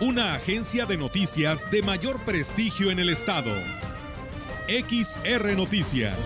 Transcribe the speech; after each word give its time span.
Una 0.00 0.34
agencia 0.34 0.86
de 0.86 0.96
noticias 0.96 1.70
de 1.70 1.80
mayor 1.80 2.18
prestigio 2.24 2.90
en 2.90 2.98
el 2.98 3.10
estado. 3.10 3.54
XR 4.66 5.56
Noticias. 5.56 6.16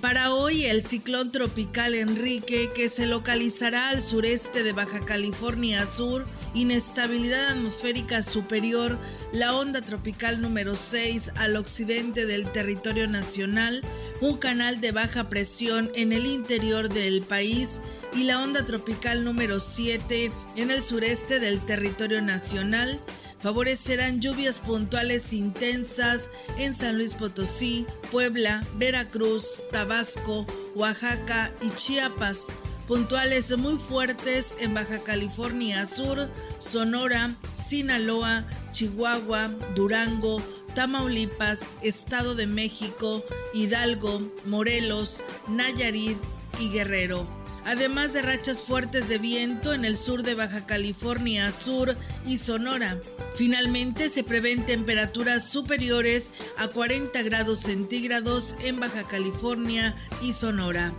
Para 0.00 0.32
hoy, 0.32 0.64
el 0.64 0.82
ciclón 0.82 1.30
tropical 1.30 1.94
Enrique, 1.94 2.70
que 2.74 2.88
se 2.88 3.06
localizará 3.06 3.90
al 3.90 4.00
sureste 4.00 4.62
de 4.62 4.72
Baja 4.72 5.00
California 5.00 5.86
Sur, 5.86 6.24
inestabilidad 6.54 7.50
atmosférica 7.50 8.22
superior, 8.22 8.98
la 9.32 9.54
onda 9.54 9.82
tropical 9.82 10.40
número 10.40 10.76
6 10.76 11.32
al 11.36 11.56
occidente 11.56 12.24
del 12.24 12.50
territorio 12.50 13.06
nacional, 13.06 13.82
un 14.20 14.36
canal 14.36 14.80
de 14.80 14.92
baja 14.92 15.28
presión 15.28 15.90
en 15.94 16.12
el 16.12 16.26
interior 16.26 16.88
del 16.88 17.22
país 17.22 17.80
y 18.14 18.24
la 18.24 18.42
onda 18.42 18.66
tropical 18.66 19.24
número 19.24 19.60
7 19.60 20.32
en 20.56 20.70
el 20.70 20.82
sureste 20.82 21.40
del 21.40 21.60
territorio 21.60 22.20
nacional, 22.20 23.00
favorecerán 23.38 24.20
lluvias 24.20 24.58
puntuales 24.58 25.32
intensas 25.32 26.30
en 26.58 26.74
San 26.74 26.98
Luis 26.98 27.14
Potosí, 27.14 27.86
Puebla, 28.10 28.62
Veracruz, 28.76 29.62
Tabasco, 29.72 30.46
Oaxaca 30.74 31.52
y 31.62 31.70
Chiapas, 31.70 32.52
puntuales 32.86 33.56
muy 33.56 33.78
fuertes 33.78 34.56
en 34.60 34.74
Baja 34.74 34.98
California 34.98 35.86
Sur, 35.86 36.28
Sonora, 36.58 37.36
Sinaloa, 37.54 38.44
Chihuahua, 38.72 39.48
Durango, 39.74 40.42
Tamaulipas, 40.74 41.76
Estado 41.82 42.34
de 42.34 42.46
México, 42.46 43.24
Hidalgo, 43.54 44.22
Morelos, 44.46 45.22
Nayarit 45.48 46.18
y 46.58 46.70
Guerrero 46.70 47.40
además 47.64 48.12
de 48.12 48.22
rachas 48.22 48.62
fuertes 48.62 49.08
de 49.08 49.18
viento 49.18 49.72
en 49.74 49.84
el 49.84 49.96
sur 49.96 50.22
de 50.22 50.34
Baja 50.34 50.66
California 50.66 51.50
Sur 51.50 51.96
y 52.26 52.38
Sonora. 52.38 52.98
Finalmente 53.34 54.08
se 54.08 54.24
prevén 54.24 54.66
temperaturas 54.66 55.48
superiores 55.48 56.30
a 56.58 56.68
40 56.68 57.22
grados 57.22 57.60
centígrados 57.60 58.56
en 58.64 58.80
Baja 58.80 59.06
California 59.06 59.94
y 60.22 60.32
Sonora. 60.32 60.92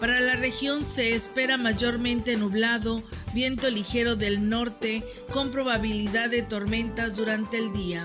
Para 0.00 0.20
la 0.20 0.36
región 0.36 0.84
se 0.84 1.14
espera 1.14 1.56
mayormente 1.56 2.36
nublado, 2.36 3.02
viento 3.34 3.70
ligero 3.70 4.16
del 4.16 4.48
norte 4.48 5.04
con 5.32 5.50
probabilidad 5.50 6.30
de 6.30 6.42
tormentas 6.42 7.16
durante 7.16 7.58
el 7.58 7.72
día. 7.72 8.04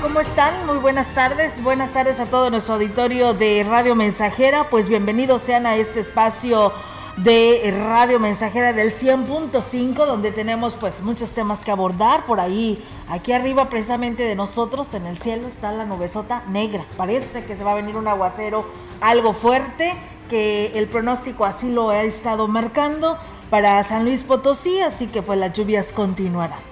¿Cómo 0.00 0.20
están? 0.20 0.66
Muy 0.66 0.78
buenas 0.78 1.06
tardes. 1.14 1.62
Buenas 1.62 1.90
tardes 1.90 2.18
a 2.18 2.26
todo 2.26 2.48
nuestro 2.48 2.74
auditorio 2.74 3.34
de 3.34 3.64
Radio 3.68 3.94
Mensajera. 3.94 4.70
Pues 4.70 4.88
bienvenidos 4.88 5.42
sean 5.42 5.66
a 5.66 5.76
este 5.76 6.00
espacio 6.00 6.72
de 7.18 7.74
Radio 7.90 8.18
Mensajera 8.18 8.72
del 8.72 8.90
100.5 8.90 9.94
donde 10.06 10.32
tenemos 10.32 10.76
pues 10.76 11.02
muchos 11.02 11.30
temas 11.32 11.62
que 11.64 11.72
abordar 11.72 12.24
por 12.24 12.40
ahí. 12.40 12.82
Aquí 13.08 13.32
arriba 13.32 13.68
precisamente 13.68 14.22
de 14.22 14.34
nosotros 14.34 14.94
en 14.94 15.04
el 15.04 15.18
cielo 15.18 15.46
está 15.46 15.70
la 15.72 15.84
nubesota 15.84 16.42
negra. 16.48 16.84
Parece 16.96 17.44
que 17.44 17.54
se 17.54 17.62
va 17.62 17.72
a 17.72 17.76
venir 17.76 17.96
un 17.96 18.08
aguacero 18.08 18.64
algo 19.00 19.34
fuerte 19.34 19.94
que 20.30 20.72
el 20.74 20.88
pronóstico 20.88 21.44
así 21.44 21.70
lo 21.70 21.90
ha 21.90 22.02
estado 22.02 22.48
marcando 22.48 23.18
para 23.50 23.84
San 23.84 24.04
Luis 24.04 24.24
Potosí, 24.24 24.80
así 24.80 25.08
que 25.08 25.20
pues 25.20 25.38
las 25.38 25.52
lluvias 25.52 25.92
continuarán. 25.92 26.71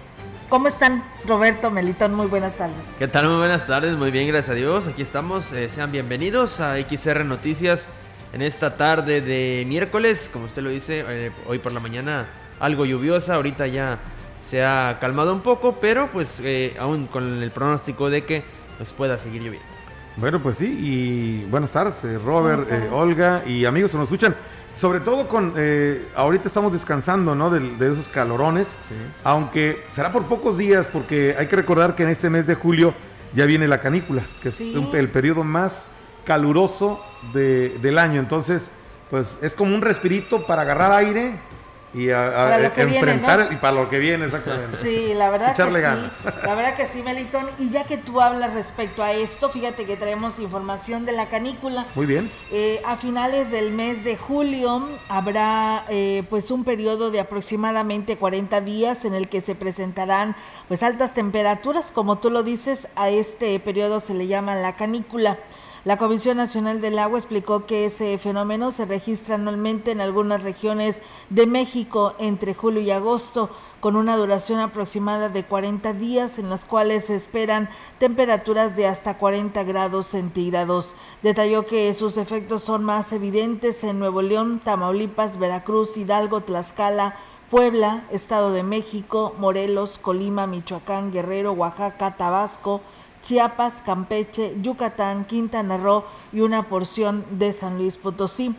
¿Cómo 0.50 0.66
están, 0.66 1.04
Roberto 1.28 1.70
Melitón? 1.70 2.12
Muy 2.12 2.26
buenas 2.26 2.56
tardes. 2.56 2.74
¿Qué 2.98 3.06
tal? 3.06 3.28
Muy 3.28 3.36
buenas 3.36 3.68
tardes, 3.68 3.96
muy 3.96 4.10
bien, 4.10 4.26
gracias 4.26 4.50
a 4.50 4.54
Dios. 4.54 4.88
Aquí 4.88 5.00
estamos, 5.00 5.52
eh, 5.52 5.68
sean 5.72 5.92
bienvenidos 5.92 6.58
a 6.58 6.76
XR 6.76 7.24
Noticias 7.24 7.86
en 8.32 8.42
esta 8.42 8.76
tarde 8.76 9.20
de 9.20 9.64
miércoles, 9.68 10.28
como 10.32 10.46
usted 10.46 10.62
lo 10.62 10.70
dice, 10.70 11.04
eh, 11.06 11.30
hoy 11.46 11.60
por 11.60 11.70
la 11.70 11.78
mañana 11.78 12.26
algo 12.58 12.84
lluviosa, 12.84 13.36
ahorita 13.36 13.68
ya 13.68 14.00
se 14.50 14.64
ha 14.64 14.98
calmado 15.00 15.32
un 15.32 15.42
poco, 15.42 15.76
pero 15.80 16.08
pues 16.12 16.40
eh, 16.42 16.74
aún 16.80 17.06
con 17.06 17.44
el 17.44 17.52
pronóstico 17.52 18.10
de 18.10 18.24
que 18.24 18.42
pues, 18.76 18.92
pueda 18.92 19.18
seguir 19.18 19.42
lloviendo. 19.42 19.68
Bueno, 20.16 20.42
pues 20.42 20.56
sí, 20.56 20.66
y 20.66 21.44
buenas 21.44 21.70
tardes, 21.70 22.02
Robert, 22.24 22.68
Olga 22.90 23.44
y 23.46 23.66
amigos 23.66 23.92
que 23.92 23.98
nos 23.98 24.08
escuchan. 24.08 24.34
Sobre 24.74 25.00
todo 25.00 25.28
con, 25.28 25.54
eh, 25.56 26.08
ahorita 26.14 26.48
estamos 26.48 26.72
descansando, 26.72 27.34
¿no? 27.34 27.50
De, 27.50 27.92
esos 27.92 28.08
calorones, 28.08 28.68
aunque 29.24 29.84
será 29.92 30.12
por 30.12 30.26
pocos 30.26 30.56
días, 30.56 30.86
porque 30.86 31.34
hay 31.38 31.48
que 31.48 31.56
recordar 31.56 31.94
que 31.94 32.04
en 32.04 32.08
este 32.08 32.30
mes 32.30 32.46
de 32.46 32.54
julio 32.54 32.94
ya 33.34 33.46
viene 33.46 33.68
la 33.68 33.80
canícula, 33.80 34.22
que 34.42 34.48
es 34.48 34.60
el 34.60 35.08
periodo 35.10 35.44
más 35.44 35.86
caluroso 36.24 37.04
del 37.32 37.98
año. 37.98 38.20
Entonces, 38.20 38.70
pues 39.10 39.38
es 39.42 39.54
como 39.54 39.74
un 39.74 39.82
respirito 39.82 40.46
para 40.46 40.62
agarrar 40.62 40.92
aire 40.92 41.38
y 41.92 42.10
a, 42.10 42.70
enfrentar 42.76 43.48
y 43.50 43.56
para 43.56 43.74
lo 43.74 43.90
que 43.90 43.98
viene 43.98 44.26
exactamente. 44.26 44.76
Sí, 44.76 45.12
la 45.14 45.30
verdad 45.30 45.56
que 45.56 45.62
sí. 45.64 45.70
La 45.70 46.54
verdad 46.54 46.76
que 46.76 46.86
sí, 46.86 47.02
Melitón. 47.02 47.46
Y 47.58 47.70
ya 47.70 47.84
que 47.84 47.96
tú 47.96 48.20
hablas 48.20 48.54
respecto 48.54 49.02
a 49.02 49.12
esto, 49.12 49.48
fíjate 49.48 49.86
que 49.86 49.96
traemos 49.96 50.38
información 50.38 51.04
de 51.04 51.12
la 51.12 51.26
canícula. 51.26 51.86
Muy 51.94 52.06
bien. 52.06 52.30
Eh, 52.52 52.80
a 52.86 52.96
finales 52.96 53.50
del 53.50 53.72
mes 53.72 54.04
de 54.04 54.16
julio 54.16 54.88
habrá 55.08 55.84
eh, 55.88 56.22
pues 56.30 56.50
un 56.50 56.64
periodo 56.64 57.10
de 57.10 57.20
aproximadamente 57.20 58.16
40 58.16 58.60
días 58.60 59.04
en 59.04 59.14
el 59.14 59.28
que 59.28 59.40
se 59.40 59.54
presentarán 59.54 60.36
pues 60.68 60.82
altas 60.82 61.14
temperaturas, 61.14 61.90
como 61.90 62.18
tú 62.18 62.30
lo 62.30 62.42
dices, 62.42 62.86
a 62.94 63.10
este 63.10 63.58
periodo 63.58 64.00
se 64.00 64.14
le 64.14 64.28
llama 64.28 64.54
la 64.54 64.76
canícula. 64.76 65.38
La 65.82 65.96
Comisión 65.96 66.36
Nacional 66.36 66.82
del 66.82 66.98
Agua 66.98 67.18
explicó 67.18 67.64
que 67.64 67.86
ese 67.86 68.18
fenómeno 68.18 68.70
se 68.70 68.84
registra 68.84 69.36
anualmente 69.36 69.92
en 69.92 70.02
algunas 70.02 70.42
regiones 70.42 71.00
de 71.30 71.46
México 71.46 72.14
entre 72.18 72.54
julio 72.54 72.82
y 72.82 72.90
agosto, 72.90 73.48
con 73.80 73.96
una 73.96 74.14
duración 74.18 74.60
aproximada 74.60 75.30
de 75.30 75.42
40 75.42 75.94
días 75.94 76.38
en 76.38 76.50
las 76.50 76.66
cuales 76.66 77.06
se 77.06 77.14
esperan 77.14 77.70
temperaturas 77.98 78.76
de 78.76 78.86
hasta 78.86 79.16
40 79.16 79.62
grados 79.62 80.06
centígrados. 80.06 80.94
Detalló 81.22 81.64
que 81.64 81.94
sus 81.94 82.18
efectos 82.18 82.62
son 82.62 82.84
más 82.84 83.10
evidentes 83.14 83.82
en 83.82 83.98
Nuevo 83.98 84.20
León, 84.20 84.60
Tamaulipas, 84.62 85.38
Veracruz, 85.38 85.96
Hidalgo, 85.96 86.42
Tlaxcala, 86.42 87.16
Puebla, 87.50 88.04
Estado 88.10 88.52
de 88.52 88.62
México, 88.62 89.34
Morelos, 89.38 89.98
Colima, 89.98 90.46
Michoacán, 90.46 91.10
Guerrero, 91.10 91.52
Oaxaca, 91.52 92.18
Tabasco, 92.18 92.82
Chiapas, 93.22 93.82
Campeche, 93.82 94.54
Yucatán, 94.62 95.24
Quintana 95.24 95.76
Roo 95.76 96.04
y 96.32 96.40
una 96.40 96.68
porción 96.68 97.24
de 97.30 97.52
San 97.52 97.78
Luis 97.78 97.96
Potosí. 97.96 98.54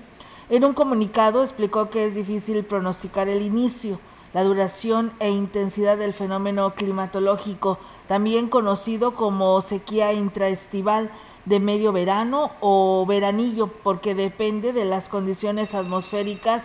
En 0.49 0.65
un 0.65 0.73
comunicado 0.73 1.43
explicó 1.43 1.89
que 1.89 2.05
es 2.05 2.15
difícil 2.15 2.63
pronosticar 2.63 3.27
el 3.29 3.41
inicio, 3.41 3.99
la 4.33 4.43
duración 4.43 5.11
e 5.19 5.29
intensidad 5.29 5.97
del 5.97 6.13
fenómeno 6.13 6.73
climatológico, 6.75 7.77
también 8.07 8.49
conocido 8.49 9.15
como 9.15 9.61
sequía 9.61 10.13
intraestival 10.13 11.11
de 11.45 11.59
medio 11.59 11.91
verano 11.91 12.51
o 12.59 13.05
veranillo, 13.07 13.67
porque 13.67 14.15
depende 14.15 14.73
de 14.73 14.85
las 14.85 15.09
condiciones 15.09 15.73
atmosféricas 15.73 16.63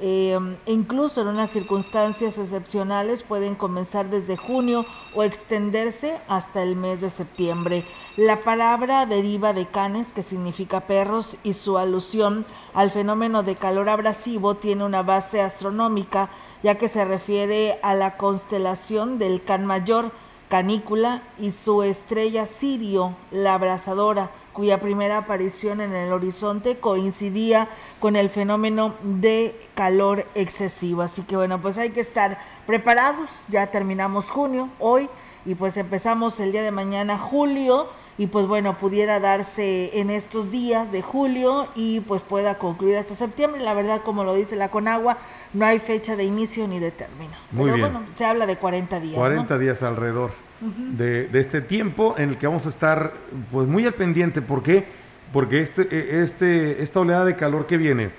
eh, 0.00 0.38
incluso 0.66 1.22
en 1.22 1.28
unas 1.28 1.50
circunstancias 1.50 2.36
excepcionales 2.36 3.22
pueden 3.22 3.54
comenzar 3.54 4.10
desde 4.10 4.36
junio 4.36 4.84
o 5.14 5.22
extenderse 5.22 6.18
hasta 6.28 6.62
el 6.62 6.76
mes 6.76 7.00
de 7.00 7.10
septiembre. 7.10 7.84
La 8.16 8.40
palabra 8.40 9.06
deriva 9.06 9.52
de 9.52 9.66
canes, 9.66 10.12
que 10.12 10.22
significa 10.22 10.82
perros, 10.82 11.36
y 11.42 11.52
su 11.52 11.78
alusión 11.78 12.44
al 12.72 12.90
fenómeno 12.90 13.42
de 13.42 13.56
calor 13.56 13.88
abrasivo 13.88 14.54
tiene 14.56 14.84
una 14.84 15.02
base 15.02 15.40
astronómica, 15.40 16.28
ya 16.62 16.76
que 16.76 16.88
se 16.88 17.04
refiere 17.04 17.78
a 17.82 17.94
la 17.94 18.16
constelación 18.16 19.18
del 19.18 19.42
Can 19.44 19.66
Mayor, 19.66 20.12
Canícula, 20.54 21.24
y 21.36 21.50
su 21.50 21.82
estrella 21.82 22.46
Sirio, 22.46 23.16
la 23.32 23.54
abrasadora 23.54 24.30
cuya 24.52 24.80
primera 24.80 25.18
aparición 25.18 25.80
en 25.80 25.92
el 25.96 26.12
horizonte 26.12 26.78
coincidía 26.78 27.66
con 27.98 28.14
el 28.14 28.30
fenómeno 28.30 28.94
de 29.02 29.60
calor 29.74 30.28
excesivo. 30.36 31.02
Así 31.02 31.22
que 31.22 31.36
bueno, 31.36 31.60
pues 31.60 31.76
hay 31.76 31.90
que 31.90 32.00
estar 32.00 32.38
preparados. 32.68 33.28
Ya 33.48 33.66
terminamos 33.72 34.30
junio 34.30 34.68
hoy 34.78 35.10
y 35.44 35.56
pues 35.56 35.76
empezamos 35.76 36.38
el 36.38 36.52
día 36.52 36.62
de 36.62 36.70
mañana 36.70 37.18
julio 37.18 37.88
y 38.16 38.28
pues 38.28 38.46
bueno, 38.46 38.78
pudiera 38.78 39.18
darse 39.18 39.98
en 39.98 40.08
estos 40.08 40.52
días 40.52 40.92
de 40.92 41.02
julio 41.02 41.66
y 41.74 41.98
pues 41.98 42.22
pueda 42.22 42.58
concluir 42.58 42.96
hasta 42.96 43.16
septiembre. 43.16 43.60
La 43.60 43.74
verdad, 43.74 44.02
como 44.02 44.22
lo 44.22 44.34
dice 44.34 44.54
la 44.54 44.70
Conagua, 44.70 45.18
no 45.52 45.66
hay 45.66 45.80
fecha 45.80 46.14
de 46.14 46.22
inicio 46.22 46.68
ni 46.68 46.78
de 46.78 46.92
término. 46.92 47.34
Muy 47.50 47.64
Pero 47.64 47.76
bien. 47.76 47.92
bueno, 47.92 48.06
se 48.16 48.24
habla 48.24 48.46
de 48.46 48.56
40 48.56 49.00
días. 49.00 49.16
40 49.16 49.58
días 49.58 49.82
alrededor 49.82 50.43
de, 50.60 51.28
este 51.34 51.60
tiempo 51.60 52.14
en 52.16 52.30
el 52.30 52.38
que 52.38 52.46
vamos 52.46 52.66
a 52.66 52.68
estar 52.68 53.12
pues 53.50 53.66
muy 53.66 53.86
al 53.86 53.94
pendiente. 53.94 54.42
¿Por 54.42 54.62
qué? 54.62 54.86
Porque 55.32 55.60
este, 55.60 55.82
e, 55.90 56.22
este, 56.22 56.82
esta 56.82 57.00
oleada 57.00 57.24
de 57.24 57.36
calor 57.36 57.66
que 57.66 57.76
viene 57.76 58.10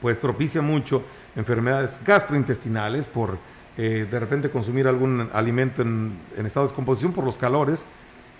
pues 0.00 0.18
propicia 0.18 0.62
mucho 0.62 1.04
enfermedades 1.36 2.00
gastrointestinales 2.04 3.06
por 3.06 3.38
eh, 3.78 4.06
de 4.10 4.20
repente 4.20 4.50
consumir 4.50 4.86
algún 4.86 5.30
alimento 5.32 5.80
en, 5.80 6.18
en, 6.36 6.44
estado 6.44 6.66
de 6.66 6.70
descomposición 6.70 7.12
por 7.12 7.24
los 7.24 7.38
calores, 7.38 7.86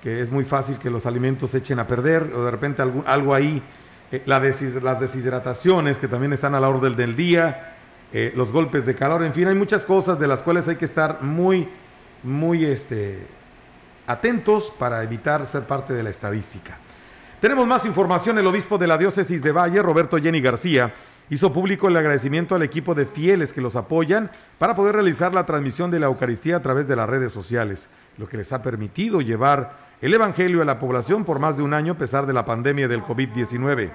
que 0.02 0.20
es 0.20 0.30
muy 0.30 0.44
fácil 0.44 0.76
que 0.76 0.90
los 0.90 1.06
alimentos 1.06 1.50
se 1.50 1.58
echen 1.58 1.78
a 1.78 1.86
perder 1.86 2.32
o 2.34 2.44
de 2.44 2.50
repente 2.50 2.82
algo, 2.82 3.34
ahí, 3.34 3.62
eh, 4.10 4.22
las 4.26 5.00
deshidrataciones 5.00 5.96
que 5.96 6.08
también 6.08 6.32
están 6.32 6.54
a 6.54 6.60
la 6.60 6.68
orden 6.68 6.96
del 6.96 7.16
día, 7.16 7.76
eh, 8.12 8.32
los 8.36 8.52
golpes 8.52 8.84
de 8.84 8.94
calor, 8.94 9.22
en 9.22 9.32
fin, 9.32 9.48
hay 9.48 9.54
muchas 9.54 9.86
cosas 9.86 10.18
de 10.18 10.26
las 10.26 10.42
cuales 10.42 10.68
hay 10.68 10.76
que 10.76 10.84
estar 10.84 11.22
muy 11.22 11.66
muy 12.22 12.64
este, 12.64 13.26
atentos 14.06 14.72
para 14.78 15.02
evitar 15.02 15.46
ser 15.46 15.62
parte 15.64 15.92
de 15.92 16.02
la 16.02 16.10
estadística. 16.10 16.78
Tenemos 17.40 17.66
más 17.66 17.84
información. 17.84 18.38
El 18.38 18.46
obispo 18.46 18.78
de 18.78 18.86
la 18.86 18.98
diócesis 18.98 19.42
de 19.42 19.52
Valle, 19.52 19.82
Roberto 19.82 20.16
Jenny 20.18 20.40
García, 20.40 20.94
hizo 21.28 21.52
público 21.52 21.88
el 21.88 21.96
agradecimiento 21.96 22.54
al 22.54 22.62
equipo 22.62 22.94
de 22.94 23.06
fieles 23.06 23.52
que 23.52 23.60
los 23.60 23.74
apoyan 23.74 24.30
para 24.58 24.76
poder 24.76 24.94
realizar 24.94 25.32
la 25.34 25.46
transmisión 25.46 25.90
de 25.90 25.98
la 25.98 26.06
Eucaristía 26.06 26.56
a 26.56 26.62
través 26.62 26.86
de 26.86 26.94
las 26.94 27.08
redes 27.08 27.32
sociales, 27.32 27.88
lo 28.18 28.28
que 28.28 28.36
les 28.36 28.52
ha 28.52 28.62
permitido 28.62 29.20
llevar 29.20 29.76
el 30.00 30.14
Evangelio 30.14 30.62
a 30.62 30.64
la 30.64 30.78
población 30.78 31.24
por 31.24 31.38
más 31.38 31.56
de 31.56 31.62
un 31.62 31.74
año 31.74 31.92
a 31.92 31.98
pesar 31.98 32.26
de 32.26 32.32
la 32.32 32.44
pandemia 32.44 32.86
del 32.86 33.02
COVID-19. 33.02 33.90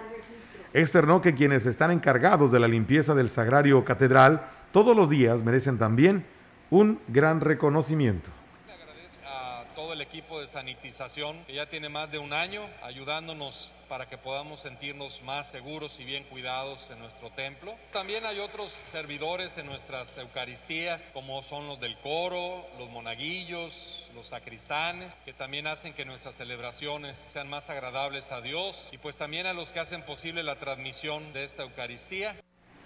Externó 0.74 1.22
que 1.22 1.36
quienes 1.36 1.66
están 1.66 1.92
encargados 1.92 2.52
de 2.52 2.60
la 2.60 2.68
limpieza 2.68 3.14
del 3.14 3.30
sagrario 3.30 3.86
catedral 3.86 4.42
todos 4.72 4.96
los 4.96 5.10
días 5.10 5.44
merecen 5.44 5.78
también 5.78 6.26
un 6.70 7.00
gran 7.08 7.40
reconocimiento. 7.40 8.30
Le 8.68 8.74
agradezco 8.74 9.26
a 9.26 9.64
todo 9.74 9.94
el 9.94 10.02
equipo 10.02 10.42
de 10.42 10.48
sanitización 10.48 11.46
que 11.46 11.54
ya 11.54 11.70
tiene 11.70 11.88
más 11.88 12.12
de 12.12 12.20
un 12.20 12.34
año 12.34 12.62
ayudándonos 12.84 13.72
para 13.88 14.08
que 14.08 14.18
podamos 14.18 14.62
sentirnos 14.62 15.22
más 15.24 15.50
seguros 15.50 15.98
y 15.98 16.04
bien 16.04 16.26
cuidados 16.26 16.80
en 16.92 17.00
nuestro 17.00 17.30
templo. 17.32 17.74
También 17.92 18.26
hay 18.26 18.40
otros 18.40 18.74
servidores 18.90 19.58
en 19.58 19.68
nuestras 19.68 20.18
Eucaristías, 20.18 21.02
como 21.14 21.42
son 21.44 21.68
los 21.68 21.80
del 21.80 21.98
coro, 22.00 22.66
los 22.78 22.90
monaguillos, 22.90 23.72
los 24.14 24.28
sacristanes, 24.28 25.14
que 25.24 25.32
también 25.32 25.68
hacen 25.68 25.94
que 25.94 26.04
nuestras 26.04 26.36
celebraciones 26.36 27.16
sean 27.32 27.50
más 27.50 27.70
agradables 27.70 28.30
a 28.32 28.42
Dios 28.42 28.76
y 28.92 28.98
pues 28.98 29.16
también 29.16 29.46
a 29.46 29.54
los 29.54 29.70
que 29.70 29.80
hacen 29.80 30.04
posible 30.04 30.44
la 30.44 30.58
transmisión 30.58 31.32
de 31.32 31.46
esta 31.46 31.64
Eucaristía. 31.64 32.36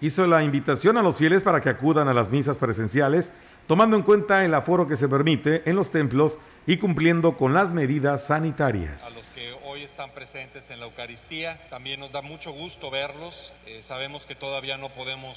Hizo 0.00 0.26
la 0.26 0.42
invitación 0.42 0.96
a 0.96 1.02
los 1.02 1.16
fieles 1.16 1.44
para 1.44 1.60
que 1.60 1.68
acudan 1.68 2.08
a 2.08 2.12
las 2.12 2.28
misas 2.28 2.58
presenciales 2.58 3.32
tomando 3.66 3.96
en 3.96 4.02
cuenta 4.02 4.44
el 4.44 4.54
aforo 4.54 4.86
que 4.86 4.96
se 4.96 5.08
permite 5.08 5.68
en 5.68 5.76
los 5.76 5.90
templos 5.90 6.38
y 6.66 6.76
cumpliendo 6.76 7.36
con 7.36 7.54
las 7.54 7.72
medidas 7.72 8.26
sanitarias. 8.26 9.04
A 9.04 9.10
los 9.10 9.34
que 9.34 9.52
hoy 9.64 9.82
están 9.82 10.10
presentes 10.10 10.64
en 10.70 10.80
la 10.80 10.86
Eucaristía, 10.86 11.60
también 11.70 12.00
nos 12.00 12.12
da 12.12 12.22
mucho 12.22 12.52
gusto 12.52 12.90
verlos. 12.90 13.52
Eh, 13.66 13.82
sabemos 13.86 14.24
que 14.26 14.34
todavía 14.34 14.76
no 14.76 14.90
podemos 14.90 15.36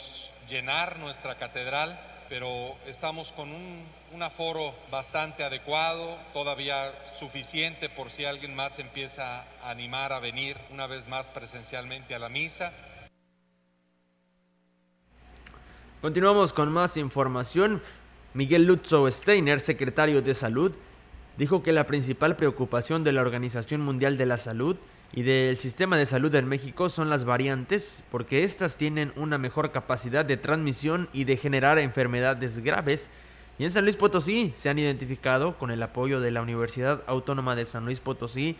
llenar 0.50 1.00
nuestra 1.00 1.38
catedral, 1.38 2.00
pero 2.30 2.76
estamos 2.88 3.32
con 3.34 3.52
un, 3.52 3.86
un, 4.14 4.24
aforo 4.24 4.74
bastante 4.92 5.44
adecuado, 5.44 6.18
todavía 6.34 6.92
suficiente 7.20 7.90
por 7.90 8.10
si 8.12 8.26
alguien 8.26 8.56
más 8.56 8.78
empieza 8.80 9.42
a 9.64 9.70
animar 9.70 10.12
a 10.12 10.20
venir 10.20 10.58
una 10.72 10.88
vez 10.88 11.08
más 11.08 11.26
presencialmente 11.28 12.16
a 12.16 12.20
la 12.20 12.30
misa. 12.30 12.72
Continuamos 16.02 16.54
con 16.54 16.72
más 16.72 16.98
información. 16.98 17.82
Miguel 18.36 18.66
Lutzow 18.66 19.10
Steiner, 19.12 19.62
secretario 19.62 20.22
de 20.22 20.36
Salud, 20.36 20.74
dijo 21.38 21.64
que 21.64 21.72
la 21.72 21.88
principal 21.88 22.36
preocupación 22.36 23.06
de 23.06 23.14
la 23.14 23.22
Organización 23.22 23.80
Mundial 23.80 24.18
de 24.18 24.26
la 24.26 24.36
Salud 24.36 24.76
y 25.14 25.24
del 25.24 25.58
sistema 25.58 25.96
de 25.96 26.06
salud 26.06 26.36
en 26.36 26.46
México 26.46 26.90
son 26.90 27.10
las 27.10 27.24
variantes, 27.24 28.04
porque 28.12 28.44
éstas 28.44 28.76
tienen 28.76 29.14
una 29.16 29.38
mejor 29.38 29.72
capacidad 29.72 30.26
de 30.26 30.36
transmisión 30.36 31.08
y 31.14 31.24
de 31.24 31.38
generar 31.38 31.80
enfermedades 31.80 32.60
graves. 32.60 33.08
Y 33.58 33.64
en 33.64 33.72
San 33.72 33.86
Luis 33.86 33.96
Potosí 33.96 34.52
se 34.54 34.68
han 34.68 34.80
identificado, 34.80 35.58
con 35.58 35.72
el 35.72 35.82
apoyo 35.82 36.20
de 36.20 36.32
la 36.32 36.42
Universidad 36.42 37.04
Autónoma 37.08 37.56
de 37.56 37.64
San 37.64 37.86
Luis 37.86 38.02
Potosí 38.02 38.58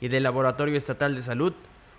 y 0.00 0.06
del 0.06 0.22
Laboratorio 0.22 0.76
Estatal 0.76 1.16
de 1.16 1.22
Salud, 1.22 1.52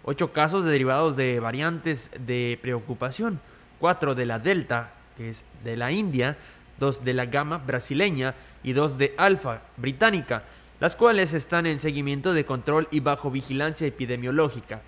ocho 0.06 0.32
casos 0.32 0.64
derivados 0.64 1.18
de 1.18 1.42
variantes 1.42 2.10
de 2.26 2.58
preocupación, 2.62 3.42
cuatro 3.80 4.16
de 4.16 4.26
la 4.26 4.40
Delta, 4.40 4.94
que 5.18 5.32
es 5.32 5.44
de 5.66 5.76
la 5.76 5.92
India, 5.92 6.38
dos 6.80 7.04
de 7.04 7.14
la 7.14 7.26
gama 7.26 7.58
brasileña 7.58 8.36
y 8.64 8.74
dos 8.74 8.98
de 8.98 9.14
alfa 9.18 9.62
británica, 9.78 10.44
las 10.80 10.96
cuales 10.96 11.34
están 11.34 11.66
en 11.66 11.80
seguimiento 11.80 12.34
de 12.34 12.46
control 12.46 12.88
y 12.92 13.00
bajo 13.00 13.32
vigilancia 13.32 13.88
epidemiológica. 13.88 14.82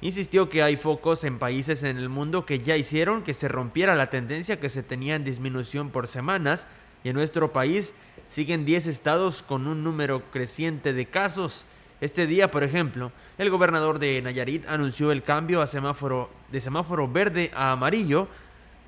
Insistió 0.00 0.48
que 0.48 0.62
hay 0.62 0.76
focos 0.76 1.24
en 1.24 1.38
países 1.38 1.82
en 1.82 1.96
el 1.96 2.08
mundo 2.08 2.46
que 2.46 2.60
ya 2.60 2.76
hicieron 2.76 3.22
que 3.22 3.34
se 3.34 3.48
rompiera 3.48 3.96
la 3.96 4.10
tendencia 4.10 4.60
que 4.60 4.68
se 4.68 4.84
tenía 4.84 5.16
en 5.16 5.24
disminución 5.24 5.90
por 5.90 6.06
semanas 6.06 6.66
y 7.02 7.08
en 7.08 7.16
nuestro 7.16 7.52
país 7.52 7.94
siguen 8.28 8.64
10 8.64 8.86
estados 8.86 9.42
con 9.42 9.66
un 9.66 9.82
número 9.82 10.22
creciente 10.30 10.92
de 10.92 11.06
casos. 11.06 11.66
Este 12.00 12.28
día, 12.28 12.50
por 12.50 12.62
ejemplo, 12.62 13.10
el 13.38 13.50
gobernador 13.50 13.98
de 13.98 14.22
Nayarit 14.22 14.68
anunció 14.68 15.10
el 15.10 15.24
cambio 15.24 15.62
a 15.62 15.66
semáforo 15.66 16.30
de 16.52 16.60
semáforo 16.60 17.08
verde 17.08 17.50
a 17.54 17.72
amarillo 17.72 18.28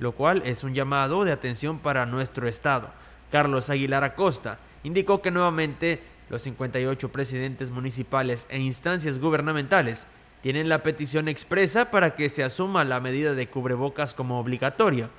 lo 0.00 0.12
cual 0.12 0.42
es 0.46 0.64
un 0.64 0.74
llamado 0.74 1.24
de 1.24 1.30
atención 1.30 1.78
para 1.78 2.06
nuestro 2.06 2.48
Estado. 2.48 2.88
Carlos 3.30 3.70
Aguilar 3.70 4.02
Acosta 4.02 4.58
indicó 4.82 5.20
que 5.20 5.30
nuevamente 5.30 6.02
los 6.30 6.42
58 6.42 7.12
presidentes 7.12 7.70
municipales 7.70 8.46
e 8.48 8.58
instancias 8.58 9.18
gubernamentales 9.18 10.06
tienen 10.42 10.70
la 10.70 10.82
petición 10.82 11.28
expresa 11.28 11.90
para 11.90 12.14
que 12.16 12.30
se 12.30 12.42
asuma 12.42 12.82
la 12.84 12.98
medida 12.98 13.34
de 13.34 13.48
cubrebocas 13.48 14.14
como 14.14 14.40
obligatoria 14.40 15.10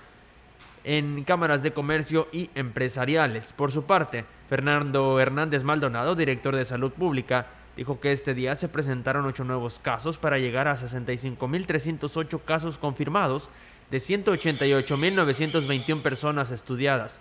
en 0.83 1.23
cámaras 1.25 1.61
de 1.61 1.73
comercio 1.73 2.27
y 2.31 2.49
empresariales. 2.55 3.53
Por 3.53 3.71
su 3.71 3.83
parte, 3.83 4.25
Fernando 4.49 5.19
Hernández 5.19 5.63
Maldonado, 5.63 6.15
director 6.15 6.55
de 6.55 6.65
Salud 6.65 6.91
Pública, 6.91 7.45
dijo 7.77 7.99
que 7.99 8.11
este 8.11 8.33
día 8.33 8.55
se 8.55 8.67
presentaron 8.67 9.25
ocho 9.25 9.43
nuevos 9.43 9.77
casos 9.77 10.17
para 10.17 10.39
llegar 10.39 10.67
a 10.67 10.75
65.308 10.75 12.41
casos 12.43 12.79
confirmados 12.79 13.51
de 13.91 13.97
188.921 13.97 16.01
personas 16.01 16.49
estudiadas. 16.49 17.19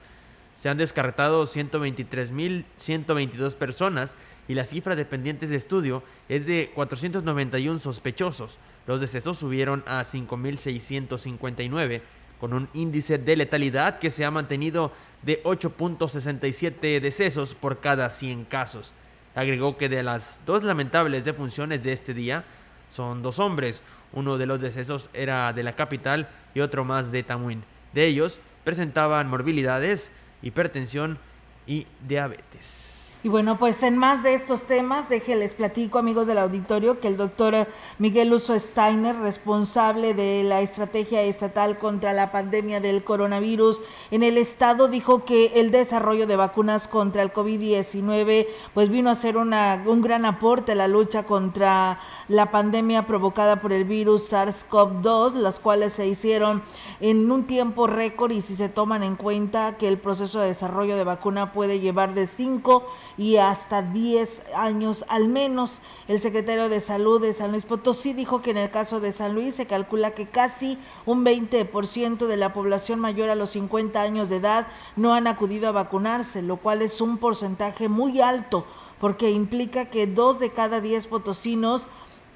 Se 0.56 0.68
han 0.68 0.78
descartado 0.78 1.46
123.122 1.46 3.54
personas 3.54 4.14
y 4.46 4.54
la 4.54 4.64
cifra 4.64 4.94
de 4.96 5.04
pendientes 5.04 5.50
de 5.50 5.56
estudio 5.56 6.02
es 6.28 6.46
de 6.46 6.70
491 6.74 7.78
sospechosos. 7.78 8.58
Los 8.86 9.00
decesos 9.00 9.38
subieron 9.38 9.82
a 9.86 10.02
5.659, 10.02 12.02
con 12.40 12.52
un 12.52 12.68
índice 12.74 13.18
de 13.18 13.36
letalidad 13.36 13.98
que 13.98 14.10
se 14.10 14.24
ha 14.24 14.30
mantenido 14.30 14.92
de 15.22 15.42
8.67 15.42 17.00
decesos 17.00 17.54
por 17.54 17.80
cada 17.80 18.10
100 18.10 18.44
casos. 18.44 18.92
Agregó 19.34 19.76
que 19.76 19.88
de 19.88 20.02
las 20.02 20.40
dos 20.46 20.64
lamentables 20.64 21.24
defunciones 21.24 21.82
de 21.82 21.92
este 21.92 22.14
día 22.14 22.44
son 22.90 23.22
dos 23.22 23.38
hombres, 23.38 23.82
uno 24.12 24.38
de 24.38 24.46
los 24.46 24.60
decesos 24.60 25.10
era 25.12 25.52
de 25.52 25.62
la 25.62 25.76
capital 25.76 26.28
y 26.54 26.60
otro 26.60 26.84
más 26.84 27.12
de 27.12 27.22
Tamuín. 27.22 27.62
De 27.92 28.06
ellos, 28.06 28.40
presentaban 28.64 29.28
morbilidades, 29.28 30.10
hipertensión 30.42 31.18
y 31.66 31.86
diabetes. 32.06 32.89
Y 33.22 33.28
bueno, 33.28 33.58
pues 33.58 33.82
en 33.82 33.98
más 33.98 34.22
de 34.22 34.32
estos 34.32 34.62
temas, 34.62 35.10
déjenles 35.10 35.52
platico, 35.52 35.98
amigos 35.98 36.26
del 36.26 36.38
auditorio, 36.38 37.00
que 37.00 37.08
el 37.08 37.18
doctor 37.18 37.68
Miguel 37.98 38.32
Uso 38.32 38.58
Steiner, 38.58 39.14
responsable 39.14 40.14
de 40.14 40.42
la 40.42 40.62
estrategia 40.62 41.20
estatal 41.20 41.78
contra 41.78 42.14
la 42.14 42.32
pandemia 42.32 42.80
del 42.80 43.04
coronavirus 43.04 43.82
en 44.10 44.22
el 44.22 44.38
estado, 44.38 44.88
dijo 44.88 45.26
que 45.26 45.60
el 45.60 45.70
desarrollo 45.70 46.26
de 46.26 46.36
vacunas 46.36 46.88
contra 46.88 47.22
el 47.22 47.30
COVID-19 47.30 48.46
pues 48.72 48.88
vino 48.88 49.10
a 49.10 49.14
ser 49.14 49.36
una, 49.36 49.82
un 49.84 50.00
gran 50.00 50.24
aporte 50.24 50.72
a 50.72 50.76
la 50.76 50.88
lucha 50.88 51.24
contra 51.24 52.00
la 52.28 52.50
pandemia 52.50 53.06
provocada 53.06 53.60
por 53.60 53.74
el 53.74 53.84
virus 53.84 54.32
SARS-CoV-2, 54.32 55.34
las 55.34 55.60
cuales 55.60 55.92
se 55.92 56.06
hicieron 56.06 56.62
en 57.00 57.30
un 57.30 57.44
tiempo 57.44 57.86
récord 57.86 58.30
y 58.30 58.40
si 58.40 58.56
se 58.56 58.70
toman 58.70 59.02
en 59.02 59.16
cuenta 59.16 59.76
que 59.76 59.88
el 59.88 59.98
proceso 59.98 60.40
de 60.40 60.48
desarrollo 60.48 60.96
de 60.96 61.04
vacuna 61.04 61.52
puede 61.52 61.80
llevar 61.80 62.14
de 62.14 62.26
5 62.26 62.86
y 63.16 63.36
hasta 63.36 63.82
10 63.82 64.42
años 64.56 65.04
al 65.08 65.28
menos. 65.28 65.80
El 66.08 66.20
secretario 66.20 66.68
de 66.68 66.80
Salud 66.80 67.20
de 67.20 67.32
San 67.32 67.50
Luis 67.50 67.66
Potosí 67.66 68.12
dijo 68.12 68.42
que 68.42 68.50
en 68.50 68.58
el 68.58 68.70
caso 68.70 69.00
de 69.00 69.12
San 69.12 69.34
Luis 69.34 69.54
se 69.54 69.66
calcula 69.66 70.12
que 70.12 70.28
casi 70.28 70.78
un 71.06 71.24
20% 71.24 72.26
de 72.26 72.36
la 72.36 72.52
población 72.52 73.00
mayor 73.00 73.30
a 73.30 73.34
los 73.34 73.50
50 73.50 74.00
años 74.00 74.28
de 74.28 74.36
edad 74.36 74.66
no 74.96 75.14
han 75.14 75.26
acudido 75.26 75.68
a 75.68 75.72
vacunarse, 75.72 76.42
lo 76.42 76.56
cual 76.56 76.82
es 76.82 77.00
un 77.00 77.18
porcentaje 77.18 77.88
muy 77.88 78.20
alto 78.20 78.64
porque 79.00 79.30
implica 79.30 79.86
que 79.86 80.06
dos 80.06 80.38
de 80.38 80.50
cada 80.50 80.80
10 80.80 81.06
potosinos 81.06 81.86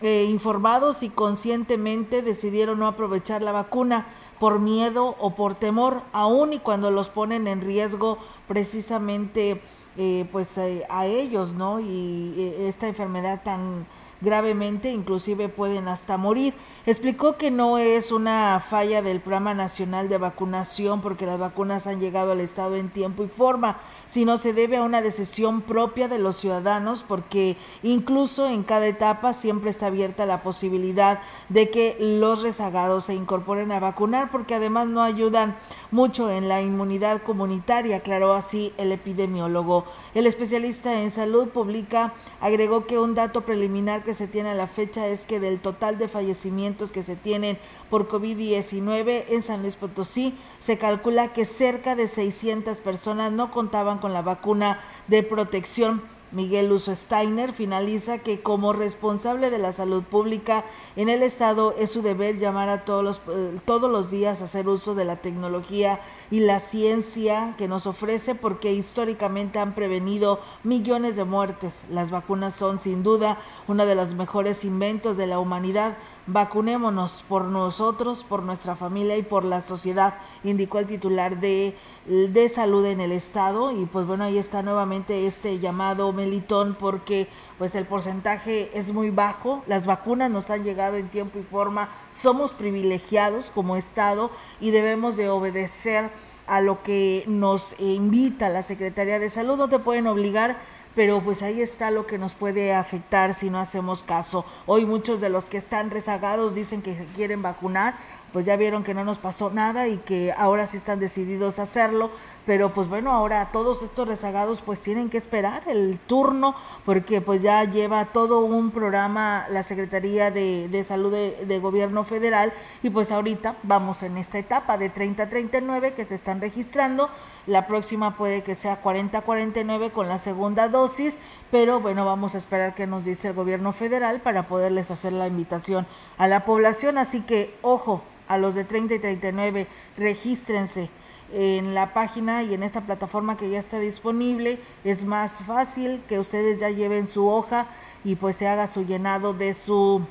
eh, 0.00 0.26
informados 0.28 1.02
y 1.02 1.10
conscientemente 1.10 2.22
decidieron 2.22 2.80
no 2.80 2.88
aprovechar 2.88 3.42
la 3.42 3.52
vacuna 3.52 4.06
por 4.40 4.58
miedo 4.58 5.14
o 5.20 5.36
por 5.36 5.54
temor, 5.54 6.02
aun 6.12 6.52
y 6.52 6.58
cuando 6.58 6.90
los 6.90 7.08
ponen 7.08 7.46
en 7.46 7.60
riesgo 7.60 8.18
precisamente 8.48 9.62
eh, 9.96 10.26
pues 10.32 10.56
eh, 10.58 10.84
a 10.88 11.06
ellos, 11.06 11.54
¿no? 11.54 11.80
Y 11.80 12.34
eh, 12.36 12.68
esta 12.68 12.88
enfermedad 12.88 13.42
tan 13.44 13.86
gravemente, 14.20 14.90
inclusive 14.90 15.48
pueden 15.48 15.88
hasta 15.88 16.16
morir. 16.16 16.54
Explicó 16.86 17.38
que 17.38 17.50
no 17.50 17.78
es 17.78 18.12
una 18.12 18.60
falla 18.60 19.00
del 19.00 19.20
Programa 19.20 19.54
Nacional 19.54 20.10
de 20.10 20.18
Vacunación 20.18 21.00
porque 21.00 21.24
las 21.24 21.38
vacunas 21.38 21.86
han 21.86 21.98
llegado 21.98 22.32
al 22.32 22.40
Estado 22.40 22.76
en 22.76 22.90
tiempo 22.90 23.24
y 23.24 23.28
forma, 23.28 23.78
sino 24.06 24.36
se 24.36 24.52
debe 24.52 24.76
a 24.76 24.82
una 24.82 25.00
decisión 25.00 25.62
propia 25.62 26.08
de 26.08 26.18
los 26.18 26.36
ciudadanos 26.36 27.02
porque 27.02 27.56
incluso 27.82 28.46
en 28.50 28.64
cada 28.64 28.86
etapa 28.86 29.32
siempre 29.32 29.70
está 29.70 29.86
abierta 29.86 30.26
la 30.26 30.42
posibilidad 30.42 31.20
de 31.48 31.70
que 31.70 31.96
los 31.98 32.42
rezagados 32.42 33.04
se 33.04 33.14
incorporen 33.14 33.72
a 33.72 33.80
vacunar 33.80 34.30
porque 34.30 34.54
además 34.54 34.86
no 34.86 35.02
ayudan 35.02 35.56
mucho 35.90 36.30
en 36.30 36.50
la 36.50 36.60
inmunidad 36.60 37.22
comunitaria, 37.22 37.96
aclaró 37.96 38.34
así 38.34 38.74
el 38.76 38.92
epidemiólogo. 38.92 39.86
El 40.14 40.26
especialista 40.26 41.00
en 41.00 41.10
salud 41.10 41.48
pública 41.48 42.12
agregó 42.42 42.84
que 42.84 42.98
un 42.98 43.14
dato 43.14 43.40
preliminar 43.40 44.04
que 44.04 44.12
se 44.12 44.28
tiene 44.28 44.50
a 44.50 44.54
la 44.54 44.66
fecha 44.66 45.06
es 45.06 45.24
que 45.24 45.40
del 45.40 45.60
total 45.60 45.96
de 45.96 46.08
fallecimientos 46.08 46.73
que 46.74 47.02
se 47.02 47.16
tienen 47.16 47.58
por 47.90 48.08
COVID-19 48.08 49.24
en 49.28 49.42
San 49.42 49.62
Luis 49.62 49.76
Potosí, 49.76 50.34
se 50.60 50.78
calcula 50.78 51.32
que 51.32 51.46
cerca 51.46 51.94
de 51.94 52.08
600 52.08 52.78
personas 52.78 53.32
no 53.32 53.50
contaban 53.50 53.98
con 53.98 54.12
la 54.12 54.22
vacuna 54.22 54.80
de 55.08 55.22
protección. 55.22 56.02
Miguel 56.34 56.72
Uso 56.72 56.94
Steiner 56.94 57.52
finaliza 57.52 58.18
que 58.18 58.40
como 58.40 58.72
responsable 58.72 59.50
de 59.50 59.58
la 59.58 59.72
salud 59.72 60.02
pública 60.02 60.64
en 60.96 61.08
el 61.08 61.22
Estado 61.22 61.76
es 61.78 61.90
su 61.90 62.02
deber 62.02 62.38
llamar 62.38 62.68
a 62.68 62.84
todos 62.84 63.04
los, 63.04 63.22
eh, 63.28 63.56
todos 63.64 63.90
los 63.90 64.10
días 64.10 64.40
a 64.40 64.46
hacer 64.46 64.68
uso 64.68 64.96
de 64.96 65.04
la 65.04 65.16
tecnología 65.16 66.00
y 66.30 66.40
la 66.40 66.60
ciencia 66.60 67.54
que 67.58 67.68
nos 67.68 67.86
ofrece 67.86 68.34
porque 68.34 68.72
históricamente 68.72 69.58
han 69.58 69.74
prevenido 69.74 70.40
millones 70.62 71.16
de 71.16 71.24
muertes. 71.24 71.84
Las 71.90 72.10
vacunas 72.10 72.54
son 72.54 72.78
sin 72.78 73.02
duda 73.02 73.38
uno 73.68 73.86
de 73.86 73.94
los 73.94 74.14
mejores 74.14 74.64
inventos 74.64 75.16
de 75.16 75.26
la 75.26 75.38
humanidad 75.38 75.96
Vacunémonos 76.26 77.22
por 77.28 77.44
nosotros, 77.44 78.24
por 78.24 78.42
nuestra 78.42 78.76
familia 78.76 79.18
y 79.18 79.22
por 79.22 79.44
la 79.44 79.60
sociedad, 79.60 80.14
indicó 80.42 80.78
el 80.78 80.86
titular 80.86 81.38
de, 81.38 81.76
de 82.06 82.48
salud 82.48 82.82
en 82.86 83.02
el 83.02 83.12
estado. 83.12 83.72
Y 83.72 83.84
pues 83.84 84.06
bueno, 84.06 84.24
ahí 84.24 84.38
está 84.38 84.62
nuevamente 84.62 85.26
este 85.26 85.58
llamado 85.58 86.14
Melitón 86.14 86.76
porque 86.80 87.28
pues 87.58 87.74
el 87.74 87.84
porcentaje 87.84 88.70
es 88.72 88.90
muy 88.90 89.10
bajo, 89.10 89.62
las 89.66 89.84
vacunas 89.84 90.30
nos 90.30 90.48
han 90.48 90.64
llegado 90.64 90.96
en 90.96 91.10
tiempo 91.10 91.38
y 91.38 91.42
forma, 91.42 91.90
somos 92.10 92.54
privilegiados 92.54 93.50
como 93.50 93.76
estado 93.76 94.30
y 94.62 94.70
debemos 94.70 95.18
de 95.18 95.28
obedecer 95.28 96.10
a 96.46 96.60
lo 96.60 96.82
que 96.82 97.24
nos 97.26 97.78
invita 97.80 98.48
la 98.48 98.62
Secretaría 98.62 99.18
de 99.18 99.30
Salud. 99.30 99.56
No 99.56 99.68
te 99.68 99.78
pueden 99.78 100.06
obligar 100.06 100.58
pero 100.94 101.20
pues 101.20 101.42
ahí 101.42 101.60
está 101.60 101.90
lo 101.90 102.06
que 102.06 102.18
nos 102.18 102.34
puede 102.34 102.72
afectar 102.72 103.34
si 103.34 103.50
no 103.50 103.58
hacemos 103.58 104.02
caso. 104.02 104.44
Hoy 104.66 104.86
muchos 104.86 105.20
de 105.20 105.28
los 105.28 105.46
que 105.46 105.56
están 105.56 105.90
rezagados 105.90 106.54
dicen 106.54 106.82
que 106.82 106.94
se 106.94 107.04
quieren 107.06 107.42
vacunar, 107.42 107.96
pues 108.32 108.46
ya 108.46 108.56
vieron 108.56 108.84
que 108.84 108.94
no 108.94 109.04
nos 109.04 109.18
pasó 109.18 109.50
nada 109.50 109.88
y 109.88 109.98
que 109.98 110.32
ahora 110.36 110.66
sí 110.66 110.76
están 110.76 111.00
decididos 111.00 111.58
a 111.58 111.64
hacerlo, 111.64 112.10
pero 112.46 112.74
pues 112.74 112.88
bueno, 112.88 113.10
ahora 113.10 113.50
todos 113.52 113.82
estos 113.82 114.06
rezagados 114.06 114.60
pues 114.60 114.80
tienen 114.82 115.08
que 115.08 115.16
esperar 115.16 115.62
el 115.66 115.98
turno 115.98 116.54
porque 116.84 117.20
pues 117.20 117.40
ya 117.42 117.64
lleva 117.64 118.06
todo 118.06 118.40
un 118.40 118.70
programa 118.70 119.46
la 119.50 119.62
Secretaría 119.62 120.30
de, 120.30 120.84
Salud 120.86 121.12
de, 121.12 121.58
Gobierno 121.58 122.04
Federal 122.04 122.52
y 122.82 122.90
pues 122.90 123.12
ahorita 123.12 123.56
vamos 123.62 124.02
en 124.02 124.18
esta 124.18 124.38
etapa 124.38 124.76
de 124.76 124.92
30-39 124.92 125.94
que 125.94 126.04
se 126.04 126.14
están 126.14 126.40
registrando, 126.40 127.08
la 127.46 127.66
próxima 127.66 128.16
puede 128.16 128.42
que 128.42 128.54
sea 128.54 128.82
40-49 128.82 129.92
con 129.92 130.08
la 130.08 130.18
segunda 130.18 130.68
dosis, 130.68 131.18
pero 131.50 131.80
bueno, 131.80 132.04
vamos 132.04 132.34
a 132.34 132.38
esperar 132.38 132.74
que 132.74 132.86
nos 132.86 133.04
dice 133.04 133.28
el 133.28 133.34
Gobierno 133.34 133.72
Federal 133.72 134.20
para 134.20 134.46
poderles 134.48 134.90
hacer 134.90 135.12
la 135.12 135.26
invitación 135.26 135.86
a 136.18 136.28
la 136.28 136.44
población, 136.44 136.98
así 136.98 137.22
que 137.22 137.54
ojo 137.62 138.02
a 138.28 138.38
los 138.38 138.54
de 138.54 138.64
30 138.64 138.94
y 138.94 138.98
39, 138.98 139.66
regístrense 139.96 140.90
en 141.34 141.74
la 141.74 141.92
página 141.92 142.44
y 142.44 142.54
en 142.54 142.62
esta 142.62 142.82
plataforma 142.82 143.36
que 143.36 143.50
ya 143.50 143.58
está 143.58 143.80
disponible. 143.80 144.60
Es 144.84 145.04
más 145.04 145.42
fácil 145.42 146.00
que 146.08 146.20
ustedes 146.20 146.60
ya 146.60 146.70
lleven 146.70 147.08
su 147.08 147.28
hoja 147.28 147.66
y 148.04 148.14
pues 148.14 148.36
se 148.36 148.46
haga 148.46 148.68
su 148.68 148.84
llenado 148.86 149.34
de 149.34 149.52
su 149.52 150.02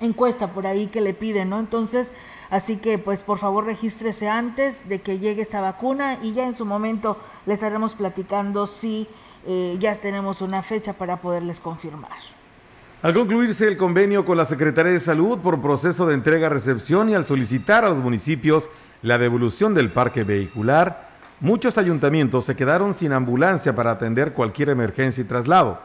encuesta 0.00 0.52
por 0.52 0.66
ahí 0.66 0.86
que 0.86 1.02
le 1.02 1.12
piden, 1.12 1.50
¿no? 1.50 1.58
Entonces, 1.58 2.12
así 2.48 2.76
que 2.76 2.98
pues 2.98 3.22
por 3.22 3.38
favor 3.38 3.66
regístrese 3.66 4.28
antes 4.28 4.88
de 4.88 5.00
que 5.00 5.18
llegue 5.18 5.42
esta 5.42 5.60
vacuna 5.60 6.18
y 6.22 6.32
ya 6.32 6.46
en 6.46 6.54
su 6.54 6.64
momento 6.64 7.18
les 7.44 7.54
estaremos 7.54 7.94
platicando 7.94 8.66
si 8.66 9.06
eh, 9.46 9.76
ya 9.78 9.94
tenemos 9.96 10.40
una 10.40 10.62
fecha 10.62 10.94
para 10.94 11.18
poderles 11.18 11.60
confirmar. 11.60 12.10
Al 13.02 13.14
concluirse 13.14 13.68
el 13.68 13.76
convenio 13.76 14.24
con 14.24 14.36
la 14.36 14.44
Secretaría 14.44 14.92
de 14.92 15.00
Salud 15.00 15.38
por 15.38 15.60
proceso 15.60 16.06
de 16.06 16.14
entrega-recepción 16.14 17.10
y 17.10 17.14
al 17.14 17.26
solicitar 17.26 17.84
a 17.84 17.90
los 17.90 17.98
municipios 17.98 18.68
la 19.02 19.18
devolución 19.18 19.74
del 19.74 19.92
parque 19.92 20.24
vehicular, 20.24 21.08
muchos 21.40 21.78
ayuntamientos 21.78 22.44
se 22.44 22.56
quedaron 22.56 22.94
sin 22.94 23.12
ambulancia 23.12 23.74
para 23.74 23.92
atender 23.92 24.32
cualquier 24.32 24.70
emergencia 24.70 25.22
y 25.22 25.26
traslado. 25.26 25.80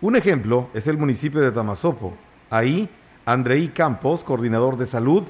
Un 0.00 0.16
ejemplo 0.16 0.68
es 0.74 0.86
el 0.86 0.98
municipio 0.98 1.40
de 1.40 1.52
Tamazopo. 1.52 2.16
Ahí, 2.50 2.88
Andrei 3.24 3.68
Campos, 3.68 4.24
coordinador 4.24 4.76
de 4.76 4.86
salud, 4.86 5.24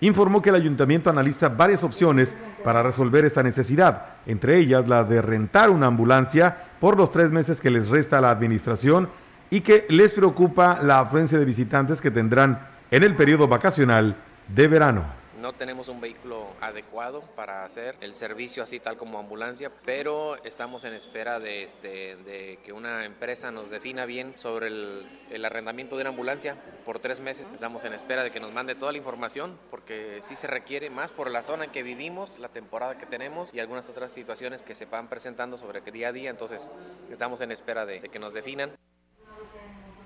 informó 0.00 0.40
que 0.40 0.50
el 0.50 0.56
ayuntamiento 0.56 1.10
analiza 1.10 1.48
varias 1.48 1.84
opciones 1.84 2.36
para 2.64 2.82
resolver 2.82 3.24
esta 3.24 3.42
necesidad, 3.42 4.06
entre 4.26 4.58
ellas 4.58 4.88
la 4.88 5.04
de 5.04 5.22
rentar 5.22 5.70
una 5.70 5.86
ambulancia 5.86 6.56
por 6.80 6.96
los 6.96 7.10
tres 7.10 7.30
meses 7.30 7.60
que 7.60 7.70
les 7.70 7.88
resta 7.88 8.18
a 8.18 8.20
la 8.20 8.30
administración 8.30 9.08
y 9.50 9.60
que 9.60 9.86
les 9.88 10.12
preocupa 10.12 10.80
la 10.82 11.00
afluencia 11.00 11.38
de 11.38 11.44
visitantes 11.44 12.00
que 12.00 12.10
tendrán 12.10 12.66
en 12.90 13.02
el 13.02 13.14
periodo 13.14 13.48
vacacional 13.48 14.16
de 14.48 14.68
verano 14.68 15.19
no 15.40 15.52
tenemos 15.52 15.88
un 15.88 16.00
vehículo 16.00 16.46
adecuado 16.60 17.22
para 17.34 17.64
hacer 17.64 17.96
el 18.00 18.14
servicio 18.14 18.62
así 18.62 18.78
tal 18.78 18.96
como 18.96 19.18
ambulancia, 19.18 19.70
pero 19.84 20.42
estamos 20.44 20.84
en 20.84 20.92
espera 20.92 21.40
de, 21.40 21.62
este, 21.62 22.16
de 22.16 22.58
que 22.62 22.72
una 22.72 23.04
empresa 23.04 23.50
nos 23.50 23.70
defina 23.70 24.04
bien 24.04 24.34
sobre 24.38 24.68
el, 24.68 25.06
el, 25.30 25.44
arrendamiento 25.44 25.96
de 25.96 26.02
una 26.02 26.10
ambulancia 26.10 26.56
por 26.84 26.98
tres 26.98 27.20
meses. 27.20 27.46
Estamos 27.54 27.84
en 27.84 27.94
espera 27.94 28.22
de 28.22 28.30
que 28.30 28.40
nos 28.40 28.52
mande 28.52 28.74
toda 28.74 28.92
la 28.92 28.98
información 28.98 29.58
porque 29.70 30.20
sí 30.22 30.36
se 30.36 30.46
requiere 30.46 30.90
más 30.90 31.10
por 31.10 31.30
la 31.30 31.42
zona 31.42 31.64
en 31.64 31.70
que 31.70 31.82
vivimos, 31.82 32.38
la 32.38 32.48
temporada 32.48 32.98
que 32.98 33.06
tenemos 33.06 33.54
y 33.54 33.60
algunas 33.60 33.88
otras 33.88 34.12
situaciones 34.12 34.62
que 34.62 34.74
se 34.74 34.84
van 34.84 35.08
presentando 35.08 35.56
sobre 35.56 35.80
día 35.80 36.08
a 36.08 36.12
día. 36.12 36.30
Entonces 36.30 36.70
estamos 37.10 37.40
en 37.40 37.52
espera 37.52 37.86
de, 37.86 38.00
de 38.00 38.08
que 38.08 38.18
nos 38.18 38.34
definan. 38.34 38.72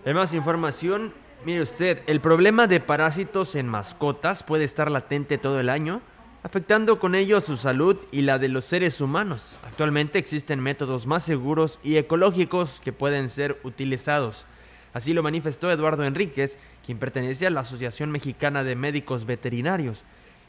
Más 0.04 0.34
información 0.34 1.12
Mire 1.44 1.60
usted, 1.60 2.00
el 2.06 2.22
problema 2.22 2.66
de 2.66 2.80
parásitos 2.80 3.54
en 3.54 3.68
mascotas 3.68 4.42
puede 4.42 4.64
estar 4.64 4.90
latente 4.90 5.36
todo 5.36 5.60
el 5.60 5.68
año, 5.68 6.00
afectando 6.42 6.98
con 6.98 7.14
ello 7.14 7.42
su 7.42 7.58
salud 7.58 7.98
y 8.10 8.22
la 8.22 8.38
de 8.38 8.48
los 8.48 8.64
seres 8.64 8.98
humanos. 9.02 9.58
Actualmente 9.62 10.18
existen 10.18 10.60
métodos 10.60 11.06
más 11.06 11.22
seguros 11.22 11.80
y 11.82 11.98
ecológicos 11.98 12.80
que 12.82 12.94
pueden 12.94 13.28
ser 13.28 13.60
utilizados. 13.62 14.46
Así 14.94 15.12
lo 15.12 15.22
manifestó 15.22 15.70
Eduardo 15.70 16.04
Enríquez, 16.04 16.56
quien 16.86 16.98
pertenece 16.98 17.46
a 17.46 17.50
la 17.50 17.60
Asociación 17.60 18.10
Mexicana 18.10 18.64
de 18.64 18.74
Médicos 18.74 19.26
Veterinarios. 19.26 20.02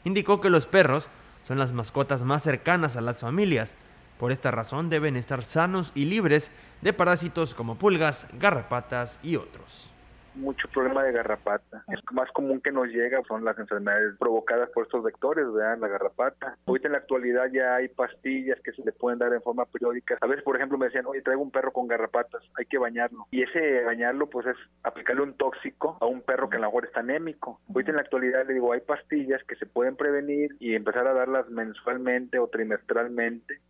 Indicó 0.04 0.40
que 0.40 0.48
los 0.48 0.64
perros 0.64 1.10
son 1.46 1.58
las 1.58 1.74
mascotas 1.74 2.22
más 2.22 2.42
cercanas 2.42 2.96
a 2.96 3.02
las 3.02 3.20
familias. 3.20 3.74
Por 4.18 4.32
esta 4.32 4.50
razón 4.50 4.88
deben 4.88 5.16
estar 5.16 5.44
sanos 5.44 5.92
y 5.94 6.06
libres 6.06 6.50
de 6.80 6.94
parásitos 6.94 7.54
como 7.54 7.74
pulgas, 7.74 8.28
garrapatas 8.38 9.18
y 9.22 9.36
otros 9.36 9.90
mucho 10.36 10.68
problema 10.68 11.02
de 11.02 11.12
garrapata. 11.12 11.84
Es 11.88 12.00
más 12.12 12.30
común 12.32 12.60
que 12.60 12.72
nos 12.72 12.88
llega 12.88 13.22
son 13.26 13.44
las 13.44 13.58
enfermedades 13.58 14.16
provocadas 14.18 14.70
por 14.70 14.84
estos 14.84 15.02
vectores, 15.02 15.50
¿verdad? 15.52 15.78
La 15.78 15.88
garrapata. 15.88 16.56
Ahorita 16.66 16.88
en 16.88 16.92
la 16.92 16.98
actualidad 16.98 17.50
ya 17.52 17.76
hay 17.76 17.88
pastillas 17.88 18.58
que 18.62 18.72
se 18.72 18.84
le 18.84 18.92
pueden 18.92 19.18
dar 19.18 19.32
en 19.32 19.42
forma 19.42 19.64
periódica. 19.66 20.18
A 20.20 20.26
veces, 20.26 20.44
por 20.44 20.56
ejemplo, 20.56 20.78
me 20.78 20.86
decían, 20.86 21.06
oye, 21.06 21.22
traigo 21.22 21.42
un 21.42 21.50
perro 21.50 21.72
con 21.72 21.88
garrapatas, 21.88 22.42
hay 22.56 22.66
que 22.66 22.78
bañarlo. 22.78 23.26
Y 23.30 23.42
ese 23.42 23.82
bañarlo, 23.84 24.28
pues 24.28 24.46
es 24.46 24.56
aplicarle 24.82 25.22
un 25.22 25.34
tóxico 25.34 25.96
a 26.00 26.06
un 26.06 26.22
perro 26.22 26.48
que 26.48 26.56
a 26.56 26.60
lo 26.60 26.66
mejor 26.66 26.84
está 26.84 27.00
anémico. 27.00 27.60
Ahorita 27.68 27.90
en 27.90 27.96
la 27.96 28.02
actualidad 28.02 28.46
le 28.46 28.54
digo, 28.54 28.72
hay 28.72 28.80
pastillas 28.80 29.42
que 29.44 29.56
se 29.56 29.66
pueden 29.66 29.96
prevenir 29.96 30.56
y 30.60 30.74
empezar 30.74 31.06
a 31.06 31.14
darlas 31.14 31.48
mensualmente 31.48 32.38
o 32.38 32.48
trimestralmente 32.48 33.60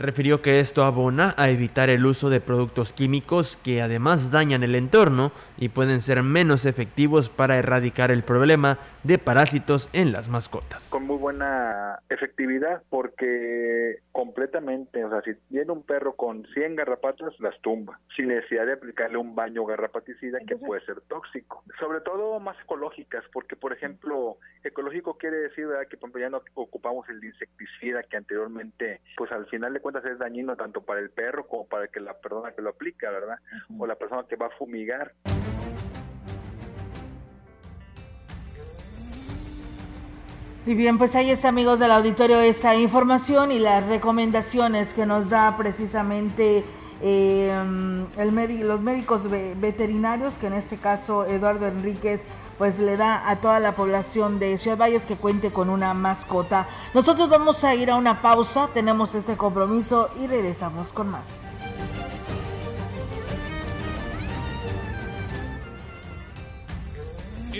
refirió 0.00 0.40
que 0.40 0.60
esto 0.60 0.84
abona 0.84 1.34
a 1.36 1.50
evitar 1.50 1.90
el 1.90 2.06
uso 2.06 2.30
de 2.30 2.40
productos 2.40 2.92
químicos 2.92 3.58
que 3.62 3.82
además 3.82 4.30
dañan 4.30 4.62
el 4.62 4.74
entorno 4.74 5.30
y 5.58 5.68
pueden 5.68 6.00
ser 6.00 6.22
menos 6.22 6.64
efectivos 6.64 7.28
para 7.28 7.58
erradicar 7.58 8.10
el 8.10 8.22
problema 8.22 8.78
de 9.02 9.18
parásitos 9.18 9.88
en 9.92 10.12
las 10.12 10.28
mascotas. 10.28 10.88
Con 10.90 11.06
muy 11.06 11.16
buena 11.16 12.00
efectividad 12.08 12.82
porque 12.90 14.00
completamente, 14.12 15.04
o 15.04 15.10
sea, 15.10 15.22
si 15.22 15.32
viene 15.48 15.72
un 15.72 15.82
perro 15.82 16.14
con 16.14 16.46
100 16.52 16.76
garrapatas, 16.76 17.38
las 17.40 17.58
tumba, 17.60 17.98
sin 18.16 18.28
necesidad 18.28 18.66
de 18.66 18.74
aplicarle 18.74 19.18
un 19.18 19.34
baño 19.34 19.64
garrapaticida 19.64 20.38
que 20.46 20.56
puede 20.56 20.84
ser 20.84 21.00
tóxico. 21.02 21.62
Sobre 21.78 22.00
todo 22.00 22.38
más 22.40 22.56
ecológicas, 22.62 23.24
porque 23.32 23.56
por 23.56 23.72
ejemplo, 23.72 24.36
ecológico 24.62 25.16
quiere 25.16 25.36
decir 25.36 25.66
que 25.88 25.96
por 25.96 26.08
ejemplo, 26.08 26.20
ya 26.20 26.30
no 26.30 26.42
ocupamos 26.54 27.08
el 27.08 27.22
insecticida 27.24 28.02
que 28.02 28.16
anteriormente, 28.16 29.00
pues 29.16 29.30
al 29.32 29.46
final 29.46 29.72
de 29.72 29.80
cuentas 29.80 30.04
es 30.04 30.18
dañino 30.18 30.56
tanto 30.56 30.82
para 30.82 31.00
el 31.00 31.10
perro 31.10 31.46
como 31.46 31.66
para 31.66 31.88
que 31.88 32.00
la 32.00 32.14
persona 32.14 32.52
que 32.52 32.62
lo 32.62 32.70
aplica, 32.70 33.10
¿verdad? 33.10 33.38
O 33.78 33.86
la 33.86 33.94
persona 33.94 34.24
que 34.28 34.36
va 34.36 34.46
a 34.46 34.50
fumigar. 34.50 35.12
Y 40.66 40.74
bien, 40.74 40.98
pues 40.98 41.14
ahí 41.14 41.30
está, 41.30 41.48
amigos 41.48 41.78
del 41.78 41.90
auditorio, 41.90 42.38
esa 42.40 42.74
información 42.74 43.50
y 43.50 43.58
las 43.58 43.86
recomendaciones 43.88 44.92
que 44.92 45.06
nos 45.06 45.30
da 45.30 45.56
precisamente 45.56 46.64
eh, 47.00 47.50
el 48.18 48.68
los 48.68 48.80
médicos 48.82 49.30
veterinarios, 49.30 50.36
que 50.36 50.48
en 50.48 50.52
este 50.52 50.76
caso 50.76 51.24
Eduardo 51.24 51.66
Enríquez, 51.66 52.26
pues 52.58 52.78
le 52.78 52.98
da 52.98 53.30
a 53.30 53.36
toda 53.36 53.58
la 53.58 53.74
población 53.74 54.38
de 54.38 54.58
Ciudad 54.58 54.76
Valles 54.76 55.06
que 55.06 55.16
cuente 55.16 55.50
con 55.50 55.70
una 55.70 55.94
mascota. 55.94 56.68
Nosotros 56.92 57.30
vamos 57.30 57.64
a 57.64 57.74
ir 57.74 57.90
a 57.90 57.96
una 57.96 58.20
pausa, 58.20 58.68
tenemos 58.74 59.14
este 59.14 59.38
compromiso 59.38 60.10
y 60.22 60.26
regresamos 60.26 60.92
con 60.92 61.08
más. 61.08 61.49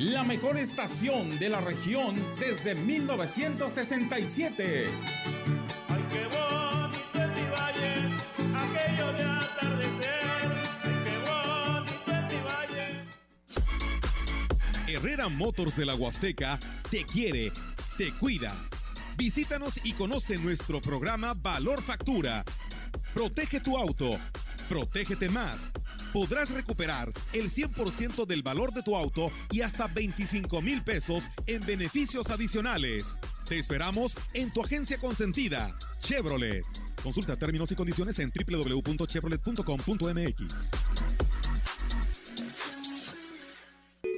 la 0.00 0.24
mejor 0.24 0.56
estación 0.56 1.38
de 1.38 1.50
la 1.50 1.60
región 1.60 2.16
desde 2.38 2.74
1967. 2.74 4.86
Ay, 5.88 6.04
qué 6.10 6.24
bonito 6.24 7.22
es 7.22 7.28
mi 7.36 7.42
valle, 7.50 8.08
aquello 8.56 9.12
de 9.12 9.24
atardecer. 9.24 10.22
Ay, 10.82 10.94
qué 11.04 11.18
bonito 11.28 12.12
es 12.12 12.32
mi 12.32 12.40
valle. 12.48 12.86
Herrera 14.88 15.28
Motors 15.28 15.76
de 15.76 15.84
la 15.84 15.94
Huasteca 15.94 16.58
te 16.90 17.04
quiere, 17.04 17.52
te 17.98 18.10
cuida. 18.12 18.56
Visítanos 19.18 19.78
y 19.84 19.92
conoce 19.92 20.38
nuestro 20.38 20.80
programa 20.80 21.34
Valor 21.34 21.82
Factura. 21.82 22.42
Protege 23.12 23.60
tu 23.60 23.76
auto, 23.76 24.18
protégete 24.66 25.28
más 25.28 25.72
podrás 26.12 26.50
recuperar 26.50 27.12
el 27.32 27.48
100% 27.50 28.26
del 28.26 28.42
valor 28.42 28.72
de 28.72 28.82
tu 28.82 28.96
auto 28.96 29.30
y 29.50 29.60
hasta 29.62 29.86
25 29.86 30.60
mil 30.62 30.82
pesos 30.82 31.30
en 31.46 31.64
beneficios 31.64 32.30
adicionales. 32.30 33.14
Te 33.46 33.56
esperamos 33.58 34.16
en 34.34 34.52
tu 34.52 34.62
agencia 34.62 34.98
consentida, 34.98 35.76
Chevrolet. 35.98 36.64
Consulta 37.02 37.36
términos 37.36 37.72
y 37.72 37.74
condiciones 37.74 38.18
en 38.18 38.30
www.chevrolet.com.mx. 38.30 41.19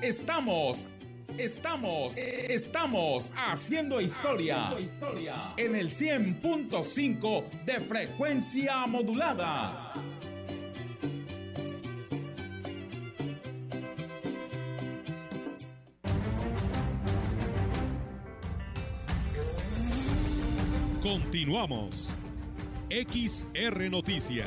Estamos 0.01 0.87
Estamos, 1.37 2.17
estamos 2.17 3.33
haciendo 3.35 4.01
historia, 4.01 4.67
haciendo 4.67 4.83
historia 4.83 5.35
en 5.57 5.75
el 5.75 5.89
100.5 5.89 7.43
de 7.65 7.79
frecuencia 7.79 8.85
modulada. 8.85 9.93
Continuamos. 21.01 22.15
XR 22.91 23.89
Noticias. 23.89 24.45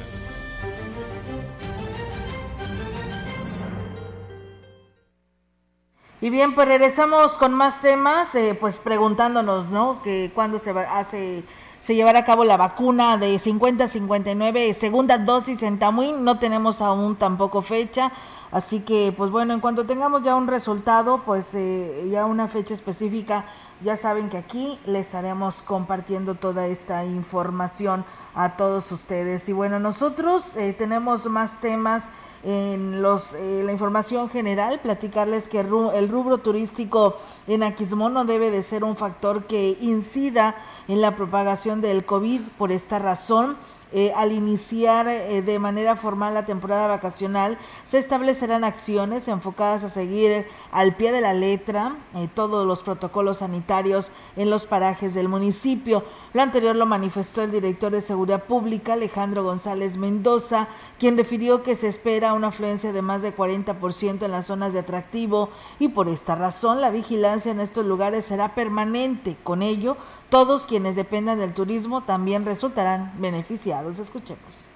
Y 6.21 6.31
bien, 6.31 6.55
pues 6.55 6.69
regresamos 6.69 7.37
con 7.39 7.55
más 7.55 7.83
temas, 7.83 8.37
eh, 8.37 8.57
pues 8.59 8.79
preguntándonos, 8.79 9.71
¿no? 9.71 10.01
Que 10.01 10.31
cuándo 10.33 10.61
se 10.61 10.71
hace 10.71 11.43
se 11.85 11.95
llevará 11.95 12.21
a 12.21 12.25
cabo 12.25 12.45
la 12.45 12.57
vacuna 12.57 13.19
de 13.19 13.39
50-59, 13.39 14.73
segunda 14.73 15.19
dosis 15.19 15.63
en 15.63 15.79
Tamuín, 15.79 16.25
no 16.25 16.39
tenemos 16.39 16.81
aún 16.81 17.17
tampoco 17.17 17.61
fecha, 17.61 18.11
así 18.51 18.81
que 18.81 19.13
pues 19.15 19.31
bueno, 19.31 19.53
en 19.53 19.61
cuanto 19.61 19.85
tengamos 19.85 20.23
ya 20.23 20.35
un 20.35 20.47
resultado, 20.47 21.21
pues 21.27 21.53
eh, 21.53 22.09
ya 22.11 22.25
una 22.25 22.49
fecha 22.49 22.73
específica, 22.73 23.45
Ya 23.83 23.97
saben 23.97 24.31
que 24.31 24.39
aquí 24.39 24.79
les 24.87 25.07
estaremos 25.07 25.61
compartiendo 25.61 26.37
toda 26.37 26.67
esta 26.67 27.05
información 27.05 28.05
a 28.35 28.57
todos 28.57 28.91
ustedes. 28.93 29.49
Y 29.49 29.53
bueno, 29.53 29.81
nosotros 29.81 30.57
eh, 30.57 30.73
tenemos 30.73 31.27
más 31.27 31.61
temas 31.61 32.05
en 32.45 33.03
los, 33.03 33.35
eh, 33.35 33.63
la 33.65 33.73
información 33.73 34.29
general, 34.29 34.81
platicarles 34.81 35.49
que 35.49 35.61
el 35.61 36.09
rubro 36.09 36.39
turístico 36.39 37.17
en 37.47 37.63
Aquismón 37.63 38.13
no 38.13 38.25
debe 38.25 38.51
de 38.51 38.63
ser 38.63 38.85
un 38.85 38.97
factor 38.97 39.45
que 39.45 39.79
incida 39.81 40.55
en 40.87 41.01
la 41.01 41.17
propagación 41.17 41.81
del 41.81 42.05
COVID. 42.05 42.43
Por 42.59 42.71
esta 42.71 42.99
razón, 42.99 43.57
eh, 43.97 44.13
al 44.17 44.33
iniciar 44.33 45.07
eh, 45.07 45.41
de 45.41 45.59
manera 45.61 45.95
formal 45.95 46.35
la 46.35 46.45
temporada 46.45 46.89
vacacional, 46.89 47.59
se 47.85 47.99
establecerán 47.99 48.65
acciones 48.65 49.29
enfocadas 49.29 49.85
a 49.85 49.89
seguir 49.89 50.47
al 50.73 50.97
pie 50.97 51.13
de 51.13 51.21
la 51.21 51.33
letra 51.33 51.97
eh, 52.17 52.27
todos 52.35 52.67
los 52.67 52.83
protocolos 52.83 53.39
sanitarios 53.39 54.11
en 54.35 54.51
los 54.51 54.67
parajes 54.67 55.15
del 55.15 55.29
municipio. 55.29 56.03
Lo 56.35 56.43
anterior 56.43 56.75
lo 56.75 56.85
manifestó 56.85 57.43
el 57.43 57.53
director 57.53 57.93
de 57.93 58.01
Seguridad 58.01 58.43
Pública, 58.43 58.95
Alejandro 58.95 59.45
González 59.45 59.97
Mendoza, 59.97 60.67
quien 60.99 61.17
refirió 61.17 61.63
que 61.63 61.77
se 61.77 61.87
espera 61.87 62.33
una 62.33 62.49
afluencia 62.49 62.93
de 62.93 63.03
más 63.03 63.23
de 63.23 63.33
40% 63.33 64.25
en 64.25 64.33
las 64.33 64.47
zonas 64.47 64.73
de 64.73 64.81
atractivo 64.81 65.51
y 65.79 65.91
por 65.91 66.09
esta 66.09 66.35
razón 66.35 66.81
la 66.81 66.91
vigilancia 66.91 67.53
en 67.53 67.61
estos 67.61 67.87
lugares 67.87 68.25
será 68.25 68.57
permanente. 68.57 69.37
Con 69.45 69.63
ello, 69.63 69.97
todos 70.29 70.67
quienes 70.67 70.97
dependan 70.97 71.39
del 71.39 71.55
turismo 71.55 72.03
también 72.03 72.45
resultarán 72.45 73.13
beneficiados. 73.21 74.01
Escuchemos 74.01 74.75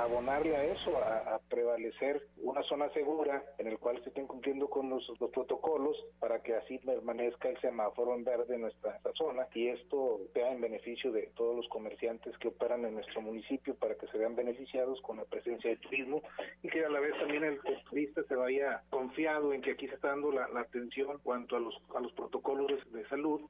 abonarle 0.00 0.56
a 0.56 0.64
eso, 0.64 0.92
a, 0.96 1.38
prevalecer 1.48 2.26
una 2.42 2.62
zona 2.64 2.90
segura 2.92 3.44
en 3.58 3.66
el 3.66 3.78
cual 3.78 4.02
se 4.02 4.08
estén 4.08 4.26
cumpliendo 4.26 4.68
con 4.68 4.88
los, 4.90 5.06
protocolos 5.32 5.96
para 6.18 6.42
que 6.42 6.54
así 6.54 6.78
permanezca 6.78 7.48
el 7.48 7.60
semáforo 7.60 8.14
en 8.14 8.24
verde 8.24 8.54
en 8.54 8.62
nuestra, 8.62 8.98
zona 9.14 9.46
y 9.54 9.68
esto 9.68 10.20
sea 10.32 10.52
en 10.52 10.60
beneficio 10.60 11.12
de 11.12 11.30
todos 11.36 11.56
los 11.56 11.68
comerciantes 11.68 12.36
que 12.38 12.48
operan 12.48 12.84
en 12.84 12.94
nuestro 12.94 13.20
municipio 13.20 13.74
para 13.74 13.96
que 13.96 14.06
se 14.06 14.18
vean 14.18 14.36
beneficiados 14.36 15.00
con 15.02 15.18
la 15.18 15.24
presencia 15.24 15.70
de 15.70 15.76
turismo 15.76 16.22
y 16.62 16.68
que 16.68 16.84
a 16.84 16.88
la 16.88 17.00
vez 17.00 17.12
también 17.18 17.44
el, 17.44 17.60
turista 17.88 18.22
se 18.24 18.34
vaya 18.34 18.82
confiado 18.90 19.52
en 19.52 19.62
que 19.62 19.72
aquí 19.72 19.88
se 19.88 19.94
está 19.94 20.08
dando 20.08 20.30
la, 20.32 20.48
atención 20.60 21.18
cuanto 21.22 21.56
a 21.56 21.60
los, 21.60 21.74
a 21.94 22.00
los 22.00 22.12
protocolos 22.12 22.70
de 22.92 23.08
salud 23.08 23.42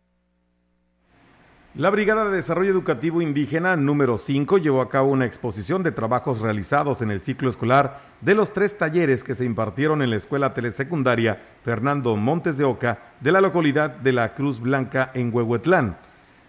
la 1.77 1.91
Brigada 1.91 2.25
de 2.25 2.37
Desarrollo 2.37 2.71
Educativo 2.71 3.23
Indígena 3.23 3.77
número 3.77 4.19
5 4.19 4.59
llevó 4.59 4.81
a 4.81 4.89
cabo 4.89 5.13
una 5.13 5.25
exposición 5.25 5.85
de 5.85 5.93
trabajos 5.93 6.41
realizados 6.41 7.01
en 7.01 7.13
el 7.13 7.21
ciclo 7.21 7.49
escolar 7.49 8.01
de 8.21 8.35
los 8.35 8.53
tres 8.53 8.77
talleres 8.77 9.23
que 9.23 9.37
se 9.37 9.45
impartieron 9.45 10.03
en 10.03 10.11
la 10.11 10.17
Escuela 10.17 10.53
Telesecundaria 10.53 11.41
Fernando 11.65 12.17
Montes 12.17 12.57
de 12.57 12.65
Oca 12.65 12.99
de 13.21 13.31
la 13.31 13.41
localidad 13.41 13.91
de 13.91 14.11
la 14.11 14.35
Cruz 14.35 14.59
Blanca 14.59 15.13
en 15.15 15.33
Huehuetlán. 15.33 15.97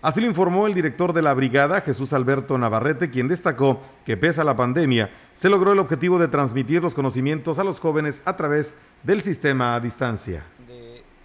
Así 0.01 0.19
lo 0.21 0.25
informó 0.25 0.65
el 0.65 0.73
director 0.73 1.13
de 1.13 1.21
la 1.21 1.35
brigada, 1.35 1.81
Jesús 1.81 2.13
Alberto 2.13 2.57
Navarrete, 2.57 3.11
quien 3.11 3.27
destacó 3.27 3.79
que 4.03 4.17
pese 4.17 4.41
a 4.41 4.43
la 4.43 4.55
pandemia, 4.55 5.11
se 5.35 5.49
logró 5.49 5.73
el 5.73 5.79
objetivo 5.79 6.17
de 6.17 6.29
transmitir 6.29 6.81
los 6.81 6.95
conocimientos 6.95 7.59
a 7.59 7.63
los 7.63 7.79
jóvenes 7.79 8.23
a 8.25 8.35
través 8.35 8.73
del 9.03 9.21
sistema 9.21 9.75
a 9.75 9.79
distancia. 9.79 10.43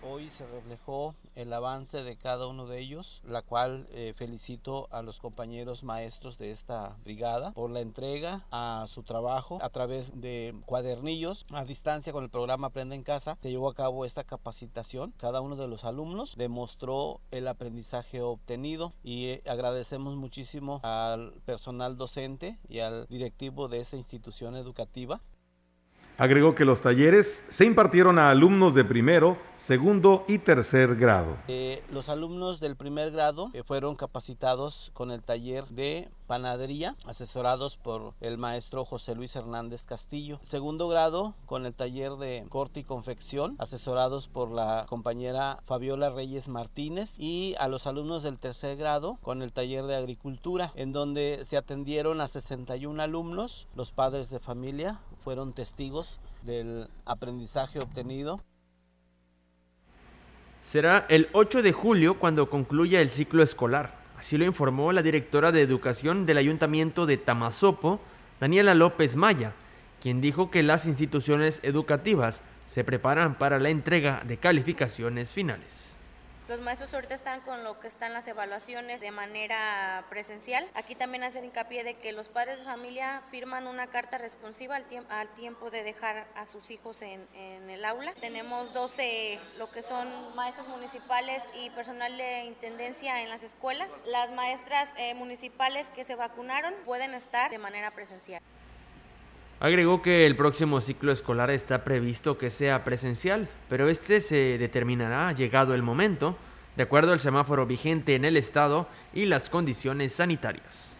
Hoy 0.02 0.28
se 0.28 0.44
reflejó 0.46 1.14
el 1.36 1.52
avance 1.52 2.02
de 2.02 2.16
cada 2.16 2.48
uno 2.48 2.66
de 2.66 2.80
ellos, 2.80 3.22
la 3.24 3.42
cual 3.42 3.86
eh, 3.92 4.12
felicito 4.16 4.88
a 4.90 5.02
los 5.02 5.20
compañeros 5.20 5.84
maestros 5.84 6.38
de 6.38 6.50
esta 6.50 6.96
brigada 7.04 7.52
por 7.52 7.70
la 7.70 7.80
entrega 7.80 8.44
a 8.50 8.86
su 8.88 9.02
trabajo 9.02 9.58
a 9.62 9.70
través 9.70 10.20
de 10.20 10.54
cuadernillos 10.66 11.46
a 11.52 11.64
distancia 11.64 12.12
con 12.12 12.24
el 12.24 12.30
programa 12.30 12.68
Aprende 12.68 12.96
en 12.96 13.02
Casa. 13.02 13.36
Se 13.40 13.50
llevó 13.50 13.68
a 13.68 13.74
cabo 13.74 14.04
esta 14.04 14.24
capacitación. 14.24 15.12
Cada 15.18 15.40
uno 15.40 15.56
de 15.56 15.68
los 15.68 15.84
alumnos 15.84 16.34
demostró 16.36 17.20
el 17.30 17.46
aprendizaje 17.48 18.22
obtenido 18.22 18.92
y 19.04 19.26
eh, 19.26 19.42
agradecemos 19.46 20.16
muchísimo 20.16 20.80
al 20.82 21.34
personal 21.44 21.96
docente 21.96 22.58
y 22.68 22.80
al 22.80 23.06
directivo 23.08 23.68
de 23.68 23.80
esta 23.80 23.96
institución 23.96 24.56
educativa 24.56 25.20
Agregó 26.18 26.54
que 26.54 26.64
los 26.64 26.80
talleres 26.80 27.44
se 27.50 27.66
impartieron 27.66 28.18
a 28.18 28.30
alumnos 28.30 28.74
de 28.74 28.84
primero, 28.84 29.36
segundo 29.58 30.24
y 30.26 30.38
tercer 30.38 30.96
grado. 30.96 31.36
Eh, 31.46 31.82
los 31.92 32.08
alumnos 32.08 32.58
del 32.58 32.74
primer 32.74 33.10
grado 33.10 33.50
eh, 33.52 33.62
fueron 33.62 33.96
capacitados 33.96 34.90
con 34.94 35.10
el 35.10 35.22
taller 35.22 35.66
de 35.66 36.08
panadería, 36.26 36.96
asesorados 37.06 37.76
por 37.76 38.14
el 38.20 38.38
maestro 38.38 38.84
José 38.84 39.14
Luis 39.14 39.34
Hernández 39.36 39.86
Castillo. 39.86 40.38
Segundo 40.42 40.88
grado 40.88 41.34
con 41.46 41.66
el 41.66 41.74
taller 41.74 42.12
de 42.12 42.44
corte 42.48 42.80
y 42.80 42.84
confección, 42.84 43.56
asesorados 43.58 44.28
por 44.28 44.50
la 44.50 44.86
compañera 44.88 45.60
Fabiola 45.64 46.10
Reyes 46.10 46.48
Martínez. 46.48 47.14
Y 47.18 47.54
a 47.58 47.68
los 47.68 47.86
alumnos 47.86 48.22
del 48.22 48.38
tercer 48.38 48.76
grado 48.76 49.18
con 49.22 49.42
el 49.42 49.52
taller 49.52 49.84
de 49.84 49.96
agricultura, 49.96 50.72
en 50.74 50.92
donde 50.92 51.42
se 51.44 51.56
atendieron 51.56 52.20
a 52.20 52.28
61 52.28 53.02
alumnos, 53.02 53.68
los 53.74 53.92
padres 53.92 54.30
de 54.30 54.40
familia, 54.40 55.00
fueron 55.22 55.52
testigos 55.52 56.20
del 56.42 56.88
aprendizaje 57.04 57.80
obtenido. 57.80 58.40
Será 60.62 61.06
el 61.08 61.28
8 61.32 61.62
de 61.62 61.72
julio 61.72 62.18
cuando 62.18 62.50
concluya 62.50 63.00
el 63.00 63.10
ciclo 63.10 63.42
escolar. 63.42 64.05
Así 64.18 64.38
lo 64.38 64.44
informó 64.44 64.92
la 64.92 65.02
directora 65.02 65.52
de 65.52 65.62
Educación 65.62 66.26
del 66.26 66.38
Ayuntamiento 66.38 67.06
de 67.06 67.16
Tamazopo, 67.16 68.00
Daniela 68.40 68.74
López 68.74 69.16
Maya, 69.16 69.52
quien 70.00 70.20
dijo 70.20 70.50
que 70.50 70.62
las 70.62 70.86
instituciones 70.86 71.60
educativas 71.62 72.42
se 72.66 72.84
preparan 72.84 73.36
para 73.36 73.58
la 73.58 73.68
entrega 73.68 74.22
de 74.26 74.36
calificaciones 74.36 75.30
finales. 75.30 75.95
Los 76.48 76.60
maestros 76.60 76.94
ahorita 76.94 77.16
están 77.16 77.40
con 77.40 77.64
lo 77.64 77.80
que 77.80 77.88
están 77.88 78.12
las 78.12 78.28
evaluaciones 78.28 79.00
de 79.00 79.10
manera 79.10 80.04
presencial. 80.08 80.64
Aquí 80.74 80.94
también 80.94 81.24
hacer 81.24 81.44
hincapié 81.44 81.82
de 81.82 81.94
que 81.94 82.12
los 82.12 82.28
padres 82.28 82.60
de 82.60 82.64
familia 82.64 83.20
firman 83.32 83.66
una 83.66 83.88
carta 83.88 84.16
responsiva 84.16 84.76
al, 84.76 85.28
tiempo 85.34 85.70
de 85.70 85.82
dejar 85.82 86.28
a 86.36 86.46
sus 86.46 86.70
hijos 86.70 87.02
en, 87.02 87.26
el 87.68 87.84
aula. 87.84 88.14
Tenemos 88.20 88.72
12 88.72 89.40
lo 89.58 89.72
que 89.72 89.82
son 89.82 90.06
maestros 90.36 90.68
municipales 90.68 91.42
y 91.54 91.70
personal 91.70 92.16
de 92.16 92.44
intendencia 92.44 93.22
en 93.22 93.28
las 93.28 93.42
escuelas. 93.42 93.90
Las 94.06 94.30
maestras 94.30 94.88
eh, 94.98 95.14
municipales 95.14 95.90
que 95.90 96.04
se 96.04 96.14
vacunaron 96.14 96.72
pueden 96.84 97.14
estar 97.14 97.50
de 97.50 97.58
manera 97.58 97.90
presencial. 97.90 98.40
Agregó 99.58 100.02
que 100.02 100.26
el 100.26 100.36
próximo 100.36 100.82
ciclo 100.82 101.12
escolar 101.12 101.50
está 101.50 101.82
previsto 101.82 102.36
que 102.36 102.50
sea 102.50 102.84
presencial, 102.84 103.48
pero 103.70 103.88
este 103.88 104.20
se 104.20 104.58
determinará 104.58 105.32
llegado 105.32 105.74
el 105.74 105.82
momento, 105.82 106.36
de 106.76 106.82
acuerdo 106.82 107.14
al 107.14 107.20
semáforo 107.20 107.64
vigente 107.64 108.14
en 108.14 108.26
el 108.26 108.36
estado 108.36 108.86
y 109.14 109.24
las 109.24 109.48
condiciones 109.48 110.12
sanitarias. 110.12 110.96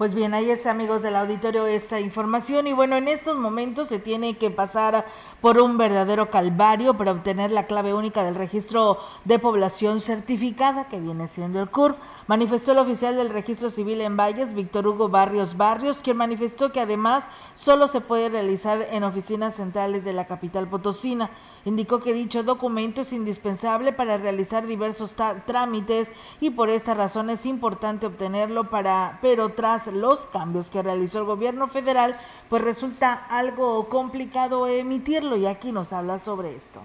Pues 0.00 0.14
bien, 0.14 0.32
ahí 0.32 0.50
es 0.50 0.64
amigos 0.64 1.02
del 1.02 1.14
auditorio 1.14 1.66
esta 1.66 2.00
información 2.00 2.66
y 2.66 2.72
bueno, 2.72 2.96
en 2.96 3.06
estos 3.06 3.36
momentos 3.36 3.88
se 3.88 3.98
tiene 3.98 4.38
que 4.38 4.50
pasar 4.50 5.06
por 5.42 5.58
un 5.58 5.76
verdadero 5.76 6.30
calvario 6.30 6.94
para 6.94 7.12
obtener 7.12 7.50
la 7.50 7.66
clave 7.66 7.92
única 7.92 8.24
del 8.24 8.34
registro 8.34 8.98
de 9.26 9.38
población 9.38 10.00
certificada 10.00 10.88
que 10.88 10.98
viene 10.98 11.28
siendo 11.28 11.60
el 11.60 11.68
CURP, 11.68 11.98
manifestó 12.30 12.70
el 12.70 12.78
oficial 12.78 13.16
del 13.16 13.30
registro 13.30 13.70
civil 13.70 14.00
en 14.00 14.16
Valles, 14.16 14.54
Víctor 14.54 14.86
Hugo 14.86 15.08
Barrios 15.08 15.56
Barrios, 15.56 15.98
quien 15.98 16.16
manifestó 16.16 16.70
que 16.70 16.78
además 16.78 17.24
solo 17.54 17.88
se 17.88 18.00
puede 18.00 18.28
realizar 18.28 18.86
en 18.92 19.02
oficinas 19.02 19.56
centrales 19.56 20.04
de 20.04 20.12
la 20.12 20.28
capital 20.28 20.68
potosina. 20.68 21.30
Indicó 21.64 21.98
que 21.98 22.12
dicho 22.12 22.44
documento 22.44 23.00
es 23.00 23.12
indispensable 23.12 23.92
para 23.92 24.16
realizar 24.16 24.64
diversos 24.64 25.16
trámites 25.44 26.06
y 26.40 26.50
por 26.50 26.70
esta 26.70 26.94
razón 26.94 27.30
es 27.30 27.46
importante 27.46 28.06
obtenerlo 28.06 28.70
para, 28.70 29.18
pero 29.22 29.48
tras 29.48 29.88
los 29.88 30.28
cambios 30.28 30.70
que 30.70 30.84
realizó 30.84 31.18
el 31.18 31.24
gobierno 31.24 31.66
federal, 31.66 32.16
pues 32.48 32.62
resulta 32.62 33.12
algo 33.12 33.88
complicado 33.88 34.68
emitirlo 34.68 35.36
y 35.36 35.46
aquí 35.46 35.72
nos 35.72 35.92
habla 35.92 36.20
sobre 36.20 36.54
esto. 36.54 36.80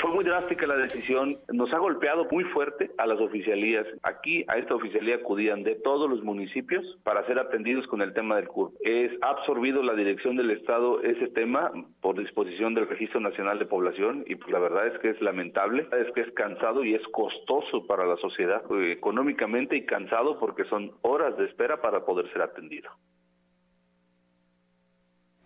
Fue 0.00 0.10
muy 0.12 0.24
drástica 0.24 0.66
la 0.66 0.76
decisión, 0.76 1.36
nos 1.52 1.70
ha 1.74 1.78
golpeado 1.78 2.26
muy 2.30 2.44
fuerte 2.44 2.90
a 2.96 3.06
las 3.06 3.20
oficialías. 3.20 3.86
Aquí 4.02 4.46
a 4.48 4.56
esta 4.56 4.74
oficialía 4.74 5.16
acudían 5.16 5.62
de 5.62 5.74
todos 5.74 6.08
los 6.08 6.22
municipios 6.22 6.82
para 7.04 7.26
ser 7.26 7.38
atendidos 7.38 7.86
con 7.86 8.00
el 8.00 8.14
tema 8.14 8.36
del 8.36 8.48
CURP. 8.48 8.74
Es 8.80 9.12
absorbido 9.20 9.82
la 9.82 9.92
dirección 9.94 10.36
del 10.36 10.52
Estado 10.52 11.02
ese 11.02 11.28
tema 11.28 11.70
por 12.00 12.18
disposición 12.18 12.74
del 12.74 12.88
Registro 12.88 13.20
Nacional 13.20 13.58
de 13.58 13.66
Población 13.66 14.24
y 14.26 14.36
pues 14.36 14.50
la 14.50 14.58
verdad 14.58 14.86
es 14.86 14.98
que 15.00 15.10
es 15.10 15.20
lamentable, 15.20 15.86
es 15.92 16.10
que 16.14 16.22
es 16.22 16.30
cansado 16.32 16.82
y 16.82 16.94
es 16.94 17.06
costoso 17.08 17.86
para 17.86 18.06
la 18.06 18.16
sociedad 18.16 18.62
eh, 18.70 18.92
económicamente 18.92 19.76
y 19.76 19.84
cansado 19.84 20.38
porque 20.40 20.64
son 20.64 20.92
horas 21.02 21.36
de 21.36 21.44
espera 21.44 21.82
para 21.82 22.06
poder 22.06 22.32
ser 22.32 22.40
atendido. 22.40 22.90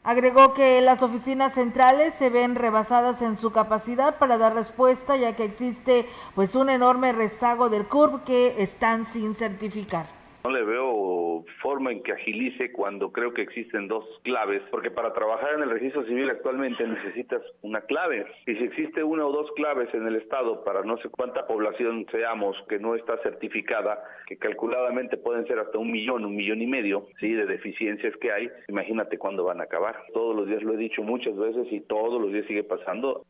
Agregó 0.07 0.53
que 0.53 0.83
las 0.83 1.03
oficinas 1.03 1.55
centrales 1.55 2.13
se 2.15 2.29
ven 2.29 2.57
rebasadas 2.57 3.23
en 3.23 3.39
su 3.39 3.53
capacidad 3.53 4.19
para 4.19 4.37
dar 4.37 4.53
respuesta 4.55 5.17
ya 5.17 5.35
que 5.35 5.45
existe 5.45 6.07
pues 6.35 6.55
un 6.55 6.69
enorme 6.69 7.15
rezago 7.15 7.71
del 7.71 7.87
CURB 7.87 8.23
que 8.23 8.63
están 8.63 9.07
sin 9.07 9.35
certificar. 9.35 10.24
No 10.47 10.53
le 10.53 10.63
veo 10.63 11.43
forma 11.63 11.91
en 11.91 12.03
que 12.03 12.13
agilice 12.13 12.71
cuando 12.71 13.11
creo 13.11 13.33
que 13.33 13.41
existen 13.41 13.89
dos 13.89 14.05
claves, 14.25 14.61
porque 14.71 14.91
para 14.91 15.15
trabajar 15.15 15.55
en 15.55 15.63
el 15.63 15.71
registro 15.71 16.05
civil 16.05 16.29
actualmente 16.29 16.87
necesitas 16.87 17.41
una 17.63 17.81
clave. 17.81 18.27
Y 18.47 18.55
si 18.57 18.65
existe 18.65 19.03
una 19.03 19.27
o 19.27 19.33
dos 19.33 19.51
claves 19.57 19.89
en 19.95 20.07
el 20.07 20.17
Estado 20.17 20.63
para 20.63 20.83
no 20.83 20.99
sé 20.99 21.09
cuánta 21.09 21.47
población 21.47 22.05
seamos 22.11 22.57
que 22.69 22.79
no 22.79 22.95
está 22.95 23.17
certificada, 23.23 24.05
que 24.27 24.37
calculadamente 24.37 25.17
pueden 25.17 25.47
ser 25.47 25.61
hasta 25.61 25.79
un 25.79 25.91
millón, 25.91 26.27
un 26.27 26.37
millón 26.37 26.61
y 26.61 26.67
medio, 26.67 27.07
¿sí? 27.21 27.33
De 27.33 27.47
deficiencias 27.47 28.15
que 28.19 28.31
hay, 28.31 28.51
imagínate 28.69 29.17
cuándo 29.17 29.45
van 29.45 29.63
a 29.63 29.65
acabar. 29.65 29.97
Todos 30.13 30.37
los 30.37 30.47
días 30.47 30.63
lo 30.63 30.75
he 30.75 30.77
dicho 30.77 31.03
muchas 31.03 31.37
veces 31.39 31.67
y 31.71 31.81
todos 31.81 32.21
los 32.21 32.31
días 32.31 32.47
sigue 32.47 32.65
pasando. 32.65 33.25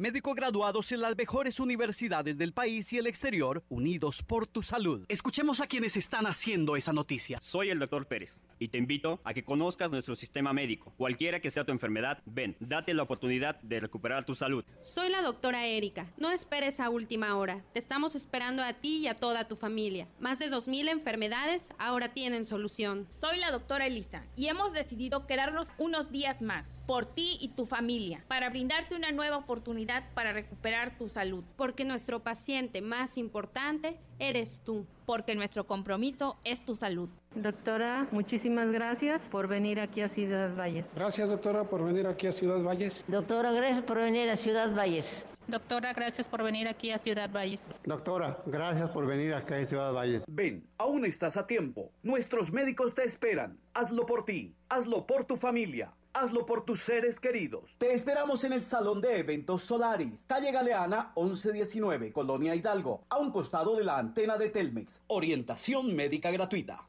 Médicos 0.00 0.34
graduados 0.34 0.92
en 0.92 1.02
las 1.02 1.14
mejores 1.14 1.60
universidades 1.60 2.38
del 2.38 2.54
país 2.54 2.90
y 2.94 2.96
el 2.96 3.06
exterior, 3.06 3.62
unidos 3.68 4.22
por 4.22 4.46
tu 4.46 4.62
salud. 4.62 5.04
Escuchemos 5.08 5.60
a 5.60 5.66
quienes 5.66 5.94
están 5.94 6.26
haciendo 6.26 6.74
esa 6.74 6.94
noticia. 6.94 7.38
Soy 7.42 7.68
el 7.68 7.78
doctor 7.78 8.06
Pérez 8.06 8.40
y 8.58 8.68
te 8.68 8.78
invito 8.78 9.20
a 9.24 9.34
que 9.34 9.44
conozcas 9.44 9.90
nuestro 9.90 10.16
sistema 10.16 10.54
médico. 10.54 10.94
Cualquiera 10.96 11.40
que 11.40 11.50
sea 11.50 11.66
tu 11.66 11.72
enfermedad, 11.72 12.22
ven, 12.24 12.56
date 12.60 12.94
la 12.94 13.02
oportunidad 13.02 13.60
de 13.60 13.78
recuperar 13.78 14.24
tu 14.24 14.34
salud. 14.34 14.64
Soy 14.80 15.10
la 15.10 15.20
doctora 15.20 15.66
Erika. 15.66 16.06
No 16.16 16.30
esperes 16.30 16.80
a 16.80 16.88
última 16.88 17.36
hora. 17.36 17.62
Te 17.74 17.78
estamos 17.78 18.14
esperando 18.14 18.62
a 18.62 18.72
ti 18.72 19.00
y 19.00 19.06
a 19.06 19.16
toda 19.16 19.48
tu 19.48 19.54
familia. 19.54 20.08
Más 20.18 20.38
de 20.38 20.50
2.000 20.50 20.88
enfermedades 20.88 21.68
ahora 21.78 22.14
tienen 22.14 22.46
solución. 22.46 23.06
Soy 23.10 23.38
la 23.38 23.50
doctora 23.50 23.86
Elisa 23.86 24.24
y 24.34 24.46
hemos 24.46 24.72
decidido 24.72 25.26
quedarnos 25.26 25.68
unos 25.76 26.10
días 26.10 26.40
más 26.40 26.64
por 26.90 27.06
ti 27.06 27.38
y 27.40 27.50
tu 27.50 27.66
familia, 27.66 28.24
para 28.26 28.50
brindarte 28.50 28.96
una 28.96 29.12
nueva 29.12 29.36
oportunidad 29.36 30.02
para 30.12 30.32
recuperar 30.32 30.98
tu 30.98 31.08
salud. 31.08 31.44
Porque 31.56 31.84
nuestro 31.84 32.18
paciente 32.18 32.82
más 32.82 33.16
importante 33.16 33.96
eres 34.18 34.60
tú. 34.64 34.84
Porque 35.06 35.36
nuestro 35.36 35.68
compromiso 35.68 36.36
es 36.42 36.64
tu 36.64 36.74
salud. 36.74 37.08
Doctora, 37.36 38.08
muchísimas 38.10 38.72
gracias 38.72 39.28
por 39.28 39.46
venir 39.46 39.78
aquí 39.78 40.00
a 40.00 40.08
Ciudad 40.08 40.52
Valles. 40.56 40.90
Gracias, 40.92 41.28
doctora, 41.28 41.62
por 41.62 41.84
venir 41.84 42.08
aquí 42.08 42.26
a 42.26 42.32
Ciudad 42.32 42.60
Valles. 42.60 43.04
Doctora, 43.06 43.52
gracias 43.52 43.84
por 43.84 43.98
venir 43.98 44.28
a 44.28 44.34
Ciudad 44.34 44.74
Valles. 44.74 45.28
Doctora, 45.46 45.92
gracias 45.92 46.28
por 46.28 46.42
venir 46.42 46.66
aquí 46.66 46.90
a 46.90 46.98
Ciudad 46.98 47.30
Valles. 47.32 47.68
Doctora, 47.84 48.42
gracias 48.46 48.90
por 48.90 49.06
venir 49.06 49.32
acá 49.32 49.54
a 49.54 49.66
Ciudad 49.66 49.92
Valles. 49.92 50.24
Ven, 50.26 50.68
aún 50.76 51.04
estás 51.04 51.36
a 51.36 51.46
tiempo. 51.46 51.92
Nuestros 52.02 52.50
médicos 52.52 52.96
te 52.96 53.04
esperan. 53.04 53.60
Hazlo 53.74 54.06
por 54.06 54.24
ti, 54.24 54.56
hazlo 54.68 55.06
por 55.06 55.24
tu 55.24 55.36
familia. 55.36 55.92
Hazlo 56.12 56.44
por 56.44 56.64
tus 56.64 56.80
seres 56.80 57.20
queridos. 57.20 57.76
Te 57.78 57.94
esperamos 57.94 58.42
en 58.44 58.52
el 58.52 58.64
Salón 58.64 59.00
de 59.00 59.18
Eventos 59.18 59.62
Solaris, 59.62 60.24
calle 60.26 60.50
Galeana 60.50 61.12
1119, 61.16 62.12
Colonia 62.12 62.54
Hidalgo, 62.54 63.04
a 63.08 63.18
un 63.18 63.30
costado 63.30 63.76
de 63.76 63.84
la 63.84 63.98
antena 63.98 64.36
de 64.36 64.48
Telmex. 64.48 65.00
Orientación 65.06 65.94
médica 65.94 66.32
gratuita. 66.32 66.86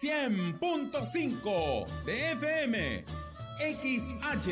100.5 0.00 1.86
de 2.04 2.32
FM 2.32 3.04
XH, 3.58 4.48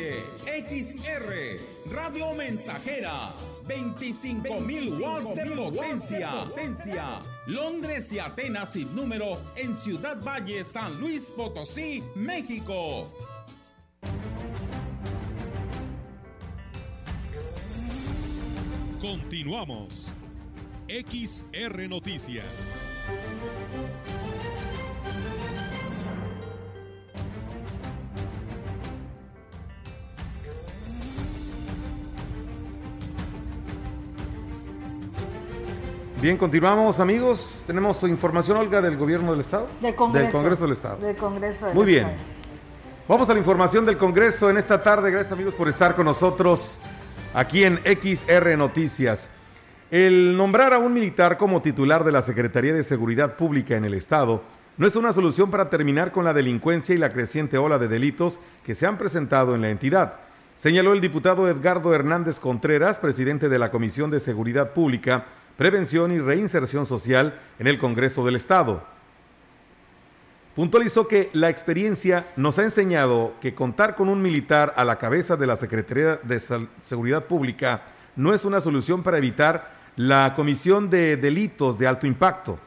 XR, 0.67 1.59
Radio 1.89 2.33
Mensajera, 2.33 3.33
25.000 3.65 5.01
watts 5.01 5.33
de 5.35 5.55
potencia. 5.55 7.23
Londres 7.45 8.11
y 8.11 8.19
Atenas 8.19 8.73
sin 8.73 8.93
número 8.93 9.37
en 9.55 9.73
Ciudad 9.73 10.21
Valle, 10.21 10.61
San 10.65 10.99
Luis 10.99 11.31
Potosí, 11.35 12.03
México. 12.15 13.09
Continuamos. 19.01 20.13
XR 20.87 21.89
Noticias. 21.89 22.45
Bien, 36.21 36.35
continuamos 36.35 36.99
amigos. 36.99 37.63
Tenemos 37.67 38.01
información, 38.03 38.57
Olga, 38.57 38.81
del 38.81 38.97
gobierno 38.97 39.31
del 39.31 39.41
Estado. 39.41 39.67
Del 39.81 39.93
Congreso. 39.93 40.23
Del 40.23 40.31
Congreso 40.31 40.63
del 40.63 40.71
Estado. 40.71 40.97
Del 40.97 41.15
Congreso 41.15 41.65
del 41.67 41.75
Muy 41.75 41.85
bien. 41.85 42.36
Vamos 43.07 43.29
a 43.29 43.33
la 43.33 43.39
información 43.39 43.85
del 43.85 43.97
Congreso 43.97 44.49
en 44.49 44.57
esta 44.57 44.83
tarde. 44.83 45.11
Gracias 45.11 45.31
amigos 45.31 45.53
por 45.53 45.69
estar 45.69 45.95
con 45.95 46.03
nosotros 46.03 46.77
aquí 47.33 47.63
en 47.63 47.79
XR 47.85 48.57
Noticias. 48.57 49.29
El 49.89 50.35
nombrar 50.35 50.73
a 50.73 50.79
un 50.79 50.93
militar 50.93 51.37
como 51.37 51.61
titular 51.61 52.03
de 52.03 52.11
la 52.11 52.21
Secretaría 52.21 52.73
de 52.73 52.83
Seguridad 52.83 53.37
Pública 53.37 53.77
en 53.77 53.85
el 53.85 53.93
Estado 53.93 54.43
no 54.75 54.85
es 54.85 54.97
una 54.97 55.13
solución 55.13 55.49
para 55.49 55.69
terminar 55.69 56.11
con 56.11 56.25
la 56.25 56.33
delincuencia 56.33 56.93
y 56.93 56.97
la 56.97 57.13
creciente 57.13 57.57
ola 57.57 57.79
de 57.79 57.87
delitos 57.87 58.41
que 58.65 58.75
se 58.75 58.85
han 58.85 58.97
presentado 58.97 59.55
en 59.55 59.61
la 59.61 59.69
entidad, 59.69 60.15
señaló 60.55 60.91
el 60.91 60.99
diputado 60.99 61.47
Edgardo 61.47 61.93
Hernández 61.93 62.41
Contreras, 62.41 62.99
presidente 62.99 63.47
de 63.47 63.57
la 63.57 63.71
Comisión 63.71 64.11
de 64.11 64.19
Seguridad 64.19 64.73
Pública, 64.73 65.27
Prevención 65.55 66.11
y 66.11 66.19
Reinserción 66.19 66.85
Social 66.85 67.39
en 67.57 67.67
el 67.67 67.79
Congreso 67.79 68.25
del 68.25 68.35
Estado. 68.35 68.96
Puntualizó 70.57 71.07
que 71.07 71.29
la 71.33 71.51
experiencia 71.51 72.29
nos 72.35 72.57
ha 72.57 72.63
enseñado 72.63 73.35
que 73.39 73.53
contar 73.53 73.95
con 73.95 74.09
un 74.09 74.23
militar 74.23 74.73
a 74.75 74.83
la 74.83 74.97
cabeza 74.97 75.37
de 75.37 75.45
la 75.45 75.55
Secretaría 75.55 76.15
de 76.23 76.41
Seguridad 76.81 77.25
Pública 77.25 77.83
no 78.15 78.33
es 78.33 78.43
una 78.43 78.59
solución 78.59 79.03
para 79.03 79.19
evitar 79.19 79.71
la 79.97 80.33
comisión 80.35 80.89
de 80.89 81.15
delitos 81.15 81.77
de 81.77 81.85
alto 81.85 82.07
impacto. 82.07 82.57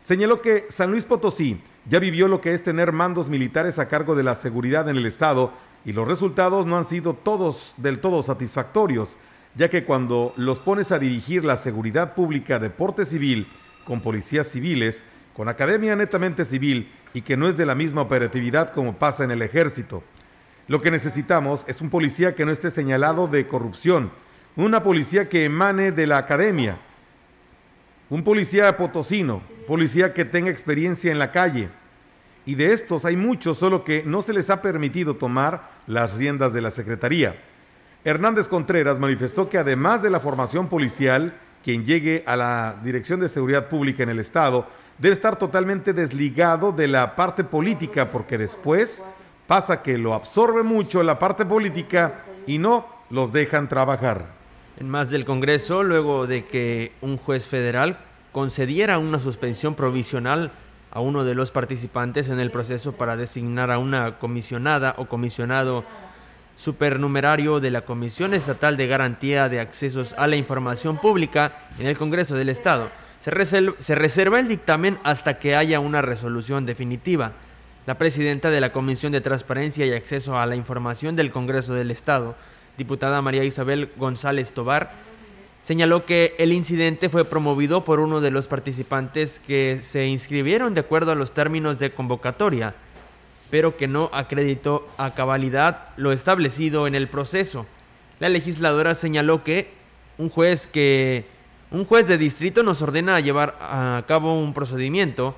Señaló 0.00 0.42
que 0.42 0.66
San 0.70 0.90
Luis 0.90 1.04
Potosí 1.04 1.60
ya 1.88 2.00
vivió 2.00 2.26
lo 2.26 2.40
que 2.40 2.52
es 2.52 2.64
tener 2.64 2.90
mandos 2.90 3.28
militares 3.28 3.78
a 3.78 3.86
cargo 3.86 4.16
de 4.16 4.24
la 4.24 4.34
seguridad 4.34 4.88
en 4.88 4.96
el 4.96 5.06
Estado 5.06 5.52
y 5.84 5.92
los 5.92 6.08
resultados 6.08 6.66
no 6.66 6.76
han 6.76 6.84
sido 6.84 7.14
todos 7.14 7.74
del 7.76 8.00
todo 8.00 8.24
satisfactorios, 8.24 9.16
ya 9.54 9.70
que 9.70 9.84
cuando 9.84 10.34
los 10.34 10.58
pones 10.58 10.90
a 10.90 10.98
dirigir 10.98 11.44
la 11.44 11.58
seguridad 11.58 12.14
pública 12.14 12.58
de 12.58 12.70
porte 12.70 13.06
civil 13.06 13.46
con 13.84 14.00
policías 14.00 14.48
civiles, 14.48 15.04
con 15.32 15.48
academia 15.48 15.94
netamente 15.94 16.44
civil 16.44 16.90
y 17.14 17.22
que 17.22 17.36
no 17.36 17.48
es 17.48 17.56
de 17.56 17.66
la 17.66 17.74
misma 17.74 18.02
operatividad 18.02 18.72
como 18.72 18.96
pasa 18.96 19.24
en 19.24 19.30
el 19.30 19.42
ejército. 19.42 20.02
Lo 20.68 20.80
que 20.80 20.90
necesitamos 20.90 21.64
es 21.66 21.80
un 21.80 21.90
policía 21.90 22.34
que 22.34 22.44
no 22.44 22.52
esté 22.52 22.70
señalado 22.70 23.26
de 23.26 23.46
corrupción, 23.46 24.12
una 24.56 24.82
policía 24.82 25.28
que 25.28 25.44
emane 25.44 25.92
de 25.92 26.06
la 26.06 26.18
academia, 26.18 26.78
un 28.08 28.22
policía 28.24 28.76
potosino, 28.76 29.42
policía 29.66 30.14
que 30.14 30.24
tenga 30.24 30.50
experiencia 30.50 31.12
en 31.12 31.18
la 31.18 31.32
calle. 31.32 31.70
Y 32.46 32.54
de 32.54 32.72
estos 32.72 33.04
hay 33.04 33.16
muchos, 33.16 33.58
solo 33.58 33.84
que 33.84 34.02
no 34.04 34.22
se 34.22 34.32
les 34.32 34.50
ha 34.50 34.62
permitido 34.62 35.16
tomar 35.16 35.70
las 35.86 36.14
riendas 36.14 36.52
de 36.52 36.60
la 36.60 36.70
Secretaría. 36.70 37.36
Hernández 38.04 38.48
Contreras 38.48 38.98
manifestó 38.98 39.48
que 39.48 39.58
además 39.58 40.02
de 40.02 40.10
la 40.10 40.20
formación 40.20 40.68
policial, 40.68 41.34
quien 41.62 41.84
llegue 41.84 42.24
a 42.26 42.34
la 42.34 42.76
Dirección 42.82 43.20
de 43.20 43.28
Seguridad 43.28 43.68
Pública 43.68 44.02
en 44.02 44.08
el 44.08 44.18
Estado 44.18 44.66
debe 45.00 45.14
estar 45.14 45.36
totalmente 45.36 45.92
desligado 45.92 46.72
de 46.72 46.86
la 46.86 47.16
parte 47.16 47.42
política, 47.42 48.10
porque 48.10 48.38
después 48.38 49.02
pasa 49.46 49.82
que 49.82 49.98
lo 49.98 50.14
absorbe 50.14 50.62
mucho 50.62 51.02
la 51.02 51.18
parte 51.18 51.44
política 51.44 52.22
y 52.46 52.58
no 52.58 52.86
los 53.08 53.32
dejan 53.32 53.68
trabajar. 53.68 54.26
En 54.78 54.88
más 54.88 55.10
del 55.10 55.24
Congreso, 55.24 55.82
luego 55.82 56.26
de 56.26 56.44
que 56.44 56.92
un 57.00 57.16
juez 57.16 57.46
federal 57.46 57.98
concediera 58.32 58.98
una 58.98 59.18
suspensión 59.18 59.74
provisional 59.74 60.52
a 60.92 61.00
uno 61.00 61.24
de 61.24 61.34
los 61.34 61.50
participantes 61.50 62.28
en 62.28 62.38
el 62.38 62.50
proceso 62.50 62.92
para 62.92 63.16
designar 63.16 63.70
a 63.70 63.78
una 63.78 64.18
comisionada 64.18 64.94
o 64.98 65.06
comisionado 65.06 65.84
supernumerario 66.56 67.58
de 67.58 67.70
la 67.70 67.82
Comisión 67.82 68.34
Estatal 68.34 68.76
de 68.76 68.86
Garantía 68.86 69.48
de 69.48 69.60
Accesos 69.60 70.14
a 70.18 70.26
la 70.26 70.36
Información 70.36 70.98
Pública 70.98 71.52
en 71.78 71.86
el 71.86 71.96
Congreso 71.96 72.34
del 72.36 72.50
Estado. 72.50 72.90
Se, 73.20 73.30
reserva 73.94 74.38
el 74.38 74.48
dictamen 74.48 74.98
hasta 75.04 75.38
que 75.38 75.54
haya 75.54 75.78
una 75.78 76.00
resolución 76.00 76.64
definitiva. 76.64 77.32
La 77.86 77.98
presidenta 77.98 78.50
de 78.50 78.62
la 78.62 78.72
Comisión 78.72 79.12
de 79.12 79.20
Transparencia 79.20 79.84
y 79.84 79.92
Acceso 79.92 80.38
a 80.38 80.46
la 80.46 80.56
Información 80.56 81.16
del 81.16 81.30
Congreso 81.30 81.74
del 81.74 81.90
Estado, 81.90 82.34
diputada 82.78 83.20
María 83.20 83.44
Isabel 83.44 83.90
González 83.98 84.54
Tobar, 84.54 84.92
señaló 85.62 86.06
que 86.06 86.34
el 86.38 86.54
incidente 86.54 87.10
fue 87.10 87.26
promovido 87.26 87.84
por 87.84 88.00
uno 88.00 88.22
de 88.22 88.30
los 88.30 88.48
participantes 88.48 89.38
que 89.46 89.80
se 89.82 90.06
inscribieron 90.06 90.72
de 90.72 90.80
acuerdo 90.80 91.12
a 91.12 91.16
los 91.16 91.32
términos 91.32 91.78
de 91.78 91.90
convocatoria, 91.90 92.74
pero 93.50 93.76
que 93.76 93.86
no 93.86 94.08
acreditó 94.14 94.88
a 94.96 95.14
cabalidad 95.14 95.88
lo 95.98 96.12
establecido 96.12 96.86
en 96.86 96.94
el 96.94 97.08
proceso. 97.08 97.66
La 98.18 98.30
legisladora 98.30 98.94
señaló 98.94 99.44
que 99.44 99.72
un 100.16 100.30
juez 100.30 100.66
que 100.66 101.26
un 101.70 101.84
juez 101.84 102.06
de 102.08 102.18
distrito 102.18 102.62
nos 102.62 102.82
ordena 102.82 103.20
llevar 103.20 103.56
a 103.60 104.02
cabo 104.08 104.38
un 104.38 104.54
procedimiento 104.54 105.36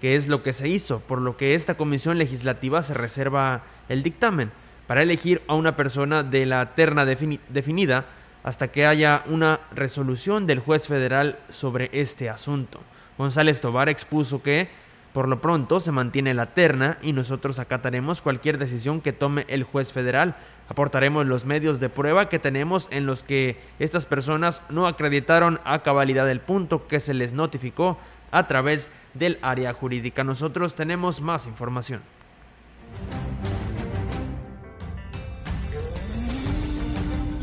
que 0.00 0.16
es 0.16 0.28
lo 0.28 0.42
que 0.42 0.52
se 0.52 0.68
hizo, 0.68 1.00
por 1.00 1.20
lo 1.20 1.36
que 1.36 1.54
esta 1.54 1.74
comisión 1.74 2.18
legislativa 2.18 2.82
se 2.82 2.94
reserva 2.94 3.62
el 3.88 4.02
dictamen 4.02 4.50
para 4.86 5.02
elegir 5.02 5.42
a 5.48 5.54
una 5.54 5.76
persona 5.76 6.22
de 6.22 6.46
la 6.46 6.74
terna 6.74 7.04
defini- 7.04 7.40
definida 7.48 8.04
hasta 8.44 8.68
que 8.68 8.86
haya 8.86 9.22
una 9.26 9.58
resolución 9.74 10.46
del 10.46 10.60
juez 10.60 10.86
federal 10.86 11.38
sobre 11.50 11.90
este 11.92 12.30
asunto. 12.30 12.80
González 13.18 13.60
Tobar 13.60 13.88
expuso 13.88 14.42
que, 14.42 14.68
por 15.16 15.28
lo 15.28 15.40
pronto, 15.40 15.80
se 15.80 15.92
mantiene 15.92 16.34
la 16.34 16.52
terna 16.52 16.98
y 17.00 17.14
nosotros 17.14 17.58
acataremos 17.58 18.20
cualquier 18.20 18.58
decisión 18.58 19.00
que 19.00 19.14
tome 19.14 19.46
el 19.48 19.64
juez 19.64 19.90
federal. 19.90 20.36
Aportaremos 20.68 21.24
los 21.24 21.46
medios 21.46 21.80
de 21.80 21.88
prueba 21.88 22.28
que 22.28 22.38
tenemos 22.38 22.86
en 22.90 23.06
los 23.06 23.22
que 23.22 23.56
estas 23.78 24.04
personas 24.04 24.60
no 24.68 24.86
acreditaron 24.86 25.58
a 25.64 25.78
cabalidad 25.78 26.30
el 26.30 26.40
punto 26.40 26.86
que 26.86 27.00
se 27.00 27.14
les 27.14 27.32
notificó 27.32 27.96
a 28.30 28.46
través 28.46 28.90
del 29.14 29.38
área 29.40 29.72
jurídica. 29.72 30.22
Nosotros 30.22 30.74
tenemos 30.74 31.22
más 31.22 31.46
información. 31.46 32.02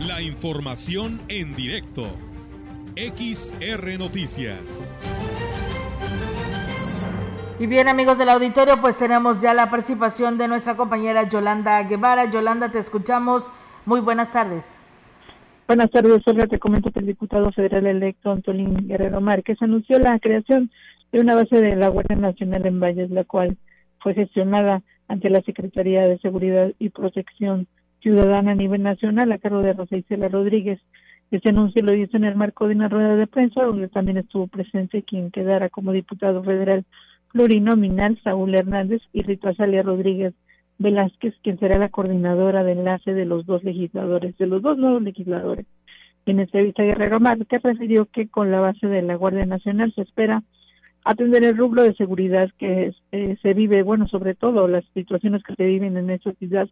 La 0.06 0.22
información 0.22 1.20
en 1.28 1.56
directo. 1.56 2.06
XR 2.96 3.98
Noticias. 3.98 4.88
Y 7.60 7.68
bien 7.68 7.88
amigos 7.88 8.18
del 8.18 8.30
auditorio, 8.30 8.82
pues 8.82 8.98
tenemos 8.98 9.40
ya 9.42 9.54
la 9.54 9.70
participación 9.70 10.40
de 10.40 10.48
nuestra 10.48 10.76
compañera 10.76 11.30
Yolanda 11.30 11.84
Guevara. 11.84 12.30
Yolanda, 12.32 12.70
te 12.70 12.80
escuchamos. 12.80 13.50
Muy 13.86 14.00
buenas 14.00 14.34
tardes. 14.34 14.80
Buenas 15.68 15.92
tardes, 15.92 16.28
Olga. 16.28 16.48
Te 16.48 16.58
comento 16.58 16.92
que 16.92 17.00
el 17.00 17.06
diputado 17.06 17.52
federal 17.52 17.86
electo 17.86 18.32
Antolín 18.32 18.88
Guerrero 18.88 19.22
Márquez 19.22 19.62
anunció 19.62 20.00
la 20.00 20.18
creación 20.20 20.72
de 21.12 21.20
una 21.20 21.36
base 21.36 21.62
de 21.62 21.76
la 21.76 21.90
Guardia 21.90 22.16
Nacional 22.16 22.66
en 22.66 22.80
Valles, 22.80 23.12
la 23.12 23.24
cual 23.24 23.56
fue 24.00 24.16
gestionada 24.16 24.82
ante 25.08 25.30
la 25.30 25.42
Secretaría 25.42 26.08
de 26.08 26.18
Seguridad 26.18 26.72
y 26.80 26.90
Protección 26.90 27.68
Ciudadana 28.02 28.54
a 28.54 28.56
nivel 28.56 28.82
nacional 28.82 29.32
a 29.32 29.38
cargo 29.38 29.62
de 29.62 29.74
Rosa 29.74 29.96
Isela 29.96 30.28
Rodríguez. 30.28 30.80
Este 31.30 31.50
anuncio 31.50 31.84
lo 31.84 31.94
hizo 31.94 32.18
en 32.18 32.26
el 32.26 32.36
marco 32.36 32.68
de 32.68 32.76
una 32.76 32.90
rueda 32.90 33.16
de 33.16 33.28
prensa 33.28 33.64
donde 33.64 33.90
también 33.90 34.18
estuvo 34.18 34.48
presente 34.48 35.04
quien 35.04 35.30
quedara 35.30 35.70
como 35.70 35.92
diputado 35.92 36.44
federal 36.44 36.84
plurinominal 37.34 38.18
Saúl 38.24 38.56
Hernández 38.56 39.02
y 39.12 39.24
Rita 39.24 39.50
Azalia 39.50 39.84
Rodríguez 39.84 40.34
Velázquez, 40.78 41.34
quien 41.44 41.60
será 41.60 41.78
la 41.78 41.90
coordinadora 41.90 42.64
de 42.64 42.74
enlace 42.74 43.14
de 43.14 43.26
los 43.26 43.46
dos 43.46 43.64
legisladores, 43.64 44.38
de 44.38 44.48
los 44.48 44.62
dos 44.62 44.78
nuevos 44.78 45.02
legisladores. 45.02 45.66
En 46.26 46.40
entrevista, 46.40 46.84
Guerrero 46.84 47.20
Márquez 47.20 47.62
refirió 47.62 48.06
que 48.06 48.30
con 48.30 48.50
la 48.50 48.62
base 48.62 48.88
de 48.88 49.02
la 49.02 49.16
Guardia 49.16 49.46
Nacional 49.46 49.92
se 49.94 50.04
espera 50.04 50.42
atender 51.04 51.44
el 51.44 51.58
rubro 51.58 51.84
de 51.84 51.96
seguridad 51.96 52.50
que 52.58 52.94
eh, 53.12 53.36
se 53.42 53.54
vive, 53.54 53.84
bueno, 53.84 54.08
sobre 54.08 54.36
todo 54.36 54.68
las 54.68 54.86
situaciones 54.94 55.44
que 55.44 55.56
se 55.56 55.66
viven 55.66 55.98
en 55.98 56.10
esta 56.10 56.32
ciudad 56.34 56.70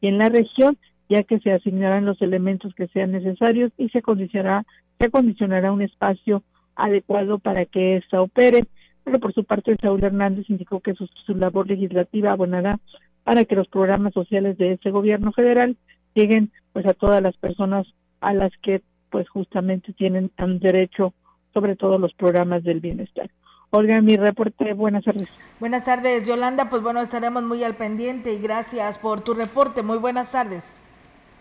y 0.00 0.08
en 0.08 0.18
la 0.18 0.28
región, 0.28 0.76
ya 1.08 1.22
que 1.22 1.38
se 1.40 1.52
asignarán 1.52 2.04
los 2.04 2.20
elementos 2.20 2.74
que 2.74 2.88
sean 2.88 3.12
necesarios 3.12 3.72
y 3.78 3.88
se 3.88 3.98
acondicionará, 3.98 4.64
se 4.98 5.06
acondicionará 5.06 5.72
un 5.72 5.82
espacio 5.82 6.42
adecuado 6.76 7.38
para 7.38 7.64
que 7.64 7.96
ésta 7.96 8.20
opere. 8.20 8.64
Pero 9.04 9.18
por 9.18 9.32
su 9.32 9.44
parte, 9.44 9.76
Saúl 9.80 10.04
Hernández 10.04 10.48
indicó 10.48 10.80
que 10.80 10.94
su, 10.94 11.06
su 11.26 11.34
labor 11.34 11.66
legislativa 11.66 12.32
abonará 12.32 12.78
para 13.24 13.44
que 13.44 13.56
los 13.56 13.68
programas 13.68 14.14
sociales 14.14 14.58
de 14.58 14.72
este 14.72 14.90
gobierno 14.90 15.32
federal 15.32 15.76
lleguen 16.14 16.50
pues 16.72 16.86
a 16.86 16.94
todas 16.94 17.22
las 17.22 17.36
personas 17.36 17.86
a 18.20 18.34
las 18.34 18.52
que 18.62 18.82
pues 19.10 19.28
justamente 19.28 19.92
tienen 19.92 20.30
derecho 20.60 21.14
sobre 21.52 21.76
todo 21.76 21.98
los 21.98 22.14
programas 22.14 22.62
del 22.62 22.80
bienestar. 22.80 23.30
Olga, 23.70 24.00
mi 24.00 24.16
reporte, 24.16 24.72
buenas 24.72 25.04
tardes. 25.04 25.28
Buenas 25.60 25.84
tardes, 25.84 26.26
Yolanda, 26.26 26.68
pues 26.70 26.82
bueno, 26.82 27.00
estaremos 27.00 27.42
muy 27.42 27.62
al 27.62 27.76
pendiente 27.76 28.32
y 28.34 28.38
gracias 28.40 28.98
por 28.98 29.20
tu 29.20 29.34
reporte. 29.34 29.82
Muy 29.82 29.98
buenas 29.98 30.32
tardes. 30.32 30.64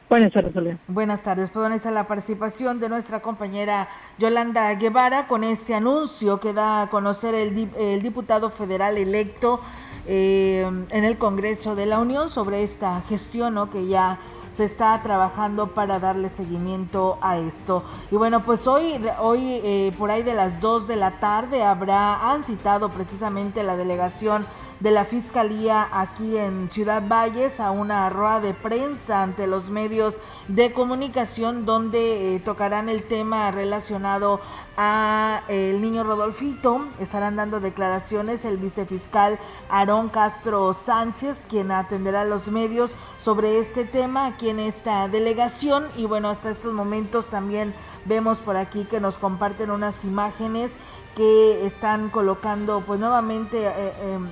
Buenas 0.09 0.33
tardes, 0.33 0.55
Olga. 0.55 0.77
Buenas 0.87 1.21
tardes, 1.21 1.51
pues 1.51 1.71
esa 1.71 1.91
la 1.91 2.07
participación 2.07 2.79
de 2.79 2.89
nuestra 2.89 3.21
compañera 3.21 3.89
Yolanda 4.17 4.73
Guevara 4.73 5.27
con 5.27 5.43
este 5.43 5.75
anuncio 5.75 6.39
que 6.39 6.51
da 6.51 6.81
a 6.81 6.89
conocer 6.89 7.35
el, 7.35 7.69
el 7.77 8.01
diputado 8.01 8.49
federal 8.49 8.97
electo 8.97 9.61
eh, 10.07 10.67
en 10.89 11.03
el 11.03 11.19
Congreso 11.19 11.75
de 11.75 11.85
la 11.85 11.99
Unión 11.99 12.31
sobre 12.31 12.63
esta 12.63 13.01
gestión 13.01 13.53
¿no? 13.53 13.69
que 13.69 13.85
ya 13.85 14.17
se 14.49 14.63
está 14.63 14.99
trabajando 15.03 15.75
para 15.75 15.99
darle 15.99 16.29
seguimiento 16.29 17.19
a 17.21 17.37
esto. 17.37 17.83
Y 18.09 18.15
bueno, 18.15 18.43
pues 18.43 18.65
hoy, 18.65 18.99
hoy 19.19 19.61
eh, 19.63 19.93
por 19.99 20.09
ahí 20.09 20.23
de 20.23 20.33
las 20.33 20.59
2 20.59 20.87
de 20.87 20.95
la 20.95 21.19
tarde 21.19 21.61
habrá, 21.61 22.31
han 22.31 22.43
citado 22.43 22.89
precisamente 22.89 23.61
la 23.61 23.77
delegación 23.77 24.47
de 24.79 24.91
la 24.91 25.05
Fiscalía 25.05 25.87
aquí 25.91 26.37
en 26.37 26.71
Ciudad 26.71 27.03
Valles 27.07 27.59
a 27.59 27.71
una 27.71 28.09
rueda 28.09 28.39
de 28.39 28.53
prensa 28.53 29.23
ante 29.23 29.47
los 29.47 29.69
medios 29.69 30.17
de 30.47 30.71
comunicación 30.71 31.65
donde 31.65 32.35
eh, 32.35 32.39
tocarán 32.39 32.87
el 32.87 33.03
tema 33.03 33.51
relacionado 33.51 34.39
a 34.77 35.43
eh, 35.49 35.71
el 35.71 35.81
niño 35.81 36.05
Rodolfito. 36.05 36.87
Estarán 36.99 37.35
dando 37.35 37.59
declaraciones 37.59 38.45
el 38.45 38.57
vicefiscal 38.57 39.37
Aarón 39.69 40.07
Castro 40.07 40.73
Sánchez, 40.73 41.41
quien 41.49 41.71
atenderá 41.71 42.21
a 42.21 42.25
los 42.25 42.47
medios 42.47 42.95
sobre 43.17 43.59
este 43.59 43.83
tema 43.83 44.27
aquí 44.27 44.47
en 44.47 44.59
esta 44.59 45.09
delegación. 45.09 45.87
Y 45.97 46.05
bueno, 46.05 46.29
hasta 46.29 46.49
estos 46.49 46.73
momentos 46.73 47.25
también 47.25 47.73
vemos 48.05 48.39
por 48.39 48.55
aquí 48.55 48.85
que 48.85 49.01
nos 49.01 49.17
comparten 49.17 49.71
unas 49.71 50.05
imágenes 50.05 50.71
que 51.15 51.65
están 51.65 52.09
colocando 52.09 52.81
pues 52.87 52.97
nuevamente 52.97 53.67
eh, 53.67 53.93
em, 54.01 54.31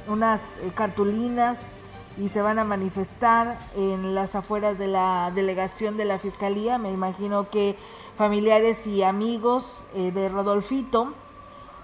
eh, 0.61 0.71
cartulinas 0.73 1.73
y 2.17 2.29
se 2.29 2.41
van 2.41 2.59
a 2.59 2.63
manifestar 2.63 3.57
en 3.75 4.15
las 4.15 4.35
afueras 4.35 4.77
de 4.77 4.88
la 4.88 5.31
delegación 5.33 5.97
de 5.97 6.05
la 6.05 6.19
Fiscalía. 6.19 6.77
Me 6.77 6.91
imagino 6.91 7.49
que 7.49 7.75
familiares 8.17 8.88
y 8.88 9.03
amigos 9.03 9.88
eh, 9.93 10.11
de 10.11 10.29
Rodolfito, 10.29 11.13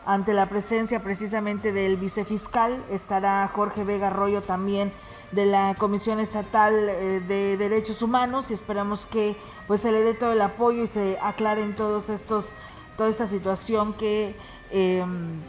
ante 0.06 0.34
la 0.34 0.50
presencia 0.50 1.02
precisamente 1.02 1.72
del 1.72 1.98
vicefiscal, 1.98 2.84
estará 2.90 3.50
Jorge 3.54 3.84
Vega 3.84 4.08
Arroyo 4.08 4.42
también 4.42 4.92
de 5.32 5.46
la 5.46 5.76
Comisión 5.80 6.20
Estatal 6.20 6.76
de 6.76 7.58
Derechos 7.58 8.02
Humanos 8.02 8.52
y 8.52 8.54
esperamos 8.54 9.08
que 9.08 9.36
pues 9.66 9.82
se 9.82 9.92
le 9.92 10.02
dé 10.02 10.14
todo 10.14 10.34
el 10.34 10.42
apoyo 10.42 10.84
y 10.84 10.88
se 10.88 11.18
aclaren 11.22 11.76
todos 11.76 12.10
estos 12.10 12.50
toda 12.98 13.10
esta 13.10 13.26
situación 13.26 13.94
que 13.94 14.36
Em, 14.76 15.40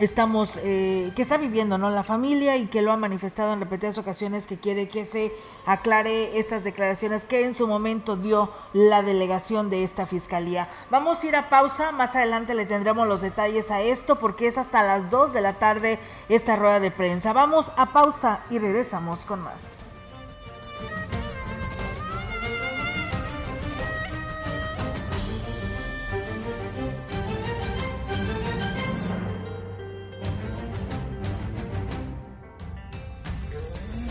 estamos 0.00 0.58
eh, 0.62 1.12
que 1.14 1.22
está 1.22 1.36
viviendo 1.36 1.78
no 1.78 1.90
la 1.90 2.02
familia 2.02 2.56
y 2.56 2.66
que 2.66 2.82
lo 2.82 2.92
ha 2.92 2.96
manifestado 2.96 3.52
en 3.52 3.60
repetidas 3.60 3.98
ocasiones 3.98 4.46
que 4.46 4.58
quiere 4.58 4.88
que 4.88 5.06
se 5.06 5.32
aclare 5.66 6.38
estas 6.38 6.64
declaraciones 6.64 7.24
que 7.24 7.44
en 7.44 7.54
su 7.54 7.66
momento 7.66 8.16
dio 8.16 8.50
la 8.72 9.02
delegación 9.02 9.70
de 9.70 9.84
esta 9.84 10.06
fiscalía. 10.06 10.68
Vamos 10.90 11.22
a 11.22 11.26
ir 11.26 11.36
a 11.36 11.48
pausa, 11.48 11.92
más 11.92 12.14
adelante 12.14 12.54
le 12.54 12.66
tendremos 12.66 13.06
los 13.06 13.20
detalles 13.20 13.70
a 13.70 13.82
esto 13.82 14.18
porque 14.18 14.48
es 14.48 14.58
hasta 14.58 14.82
las 14.82 15.10
2 15.10 15.32
de 15.32 15.40
la 15.40 15.54
tarde 15.54 15.98
esta 16.28 16.56
rueda 16.56 16.80
de 16.80 16.90
prensa. 16.90 17.32
Vamos 17.32 17.72
a 17.76 17.92
pausa 17.92 18.44
y 18.50 18.58
regresamos 18.58 19.26
con 19.26 19.40
más. 19.40 19.81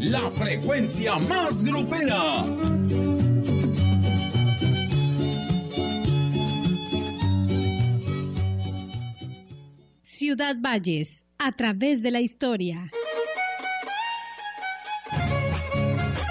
la 0.00 0.30
frecuencia 0.30 1.18
más 1.18 1.62
grupera. 1.62 2.44
Ciudad 10.00 10.56
Valles, 10.58 11.26
a 11.38 11.52
través 11.52 12.02
de 12.02 12.10
la 12.10 12.20
historia. 12.20 12.90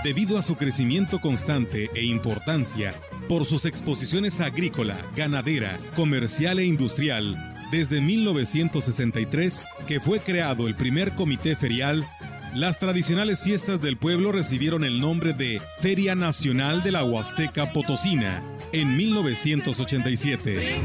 Debido 0.03 0.38
a 0.39 0.41
su 0.41 0.55
crecimiento 0.55 1.22
constante 1.22 1.91
e 1.93 2.03
importancia, 2.03 2.93
por 3.28 3.45
sus 3.45 3.65
exposiciones 3.65 4.39
agrícola, 4.41 4.97
ganadera, 5.15 5.78
comercial 5.95 6.57
e 6.57 6.65
industrial, 6.65 7.38
desde 7.72 8.01
1963, 8.01 9.67
que 9.86 9.99
fue 9.99 10.20
creado 10.20 10.67
el 10.67 10.74
primer 10.74 11.11
comité 11.11 11.55
ferial, 11.55 12.07
las 12.53 12.79
tradicionales 12.79 13.41
fiestas 13.41 13.81
del 13.81 13.97
pueblo 13.97 14.31
recibieron 14.31 14.83
el 14.83 14.99
nombre 14.99 15.33
de 15.33 15.61
Feria 15.79 16.15
Nacional 16.15 16.83
de 16.83 16.91
la 16.91 17.03
Huasteca 17.03 17.71
Potosina 17.73 18.43
en 18.71 18.95
1987. 18.97 20.81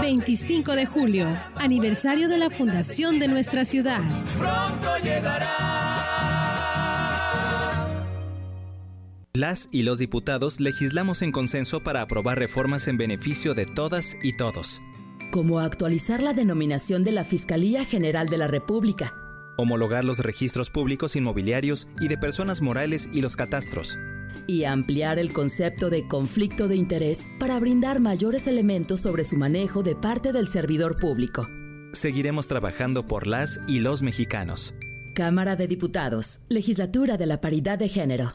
25 0.00 0.72
de 0.74 0.86
julio, 0.86 1.26
aniversario 1.56 2.28
de 2.28 2.38
la 2.38 2.50
fundación 2.50 3.18
de 3.18 3.28
nuestra 3.28 3.64
ciudad. 3.64 4.00
Pronto 4.38 4.98
llegará. 5.02 5.72
Las 9.34 9.70
y 9.72 9.82
los 9.82 9.98
diputados 9.98 10.60
legislamos 10.60 11.22
en 11.22 11.32
consenso 11.32 11.80
para 11.80 12.02
aprobar 12.02 12.38
reformas 12.38 12.86
en 12.86 12.98
beneficio 12.98 13.54
de 13.54 13.64
todas 13.64 14.14
y 14.22 14.36
todos. 14.36 14.82
Como 15.32 15.60
actualizar 15.60 16.22
la 16.22 16.34
denominación 16.34 17.04
de 17.04 17.12
la 17.12 17.24
Fiscalía 17.24 17.86
General 17.86 18.28
de 18.28 18.36
la 18.36 18.48
República. 18.48 19.14
Homologar 19.56 20.04
los 20.04 20.18
registros 20.18 20.68
públicos 20.68 21.16
inmobiliarios 21.16 21.88
y 22.00 22.08
de 22.08 22.18
personas 22.18 22.60
morales 22.60 23.08
y 23.14 23.22
los 23.22 23.34
catastros. 23.34 23.98
Y 24.46 24.64
ampliar 24.64 25.18
el 25.18 25.32
concepto 25.32 25.88
de 25.88 26.06
conflicto 26.06 26.68
de 26.68 26.76
interés 26.76 27.28
para 27.40 27.58
brindar 27.58 27.98
mayores 27.98 28.46
elementos 28.46 29.00
sobre 29.00 29.24
su 29.24 29.38
manejo 29.38 29.82
de 29.82 29.96
parte 29.96 30.34
del 30.34 30.48
servidor 30.48 30.98
público. 30.98 31.48
Seguiremos 31.94 32.46
trabajando 32.46 33.06
por 33.06 33.26
las 33.26 33.58
y 33.66 33.80
los 33.80 34.02
mexicanos. 34.02 34.74
Cámara 35.14 35.56
de 35.56 35.66
Diputados, 35.66 36.40
Legislatura 36.50 37.16
de 37.16 37.24
la 37.24 37.40
Paridad 37.40 37.78
de 37.78 37.88
Género. 37.88 38.34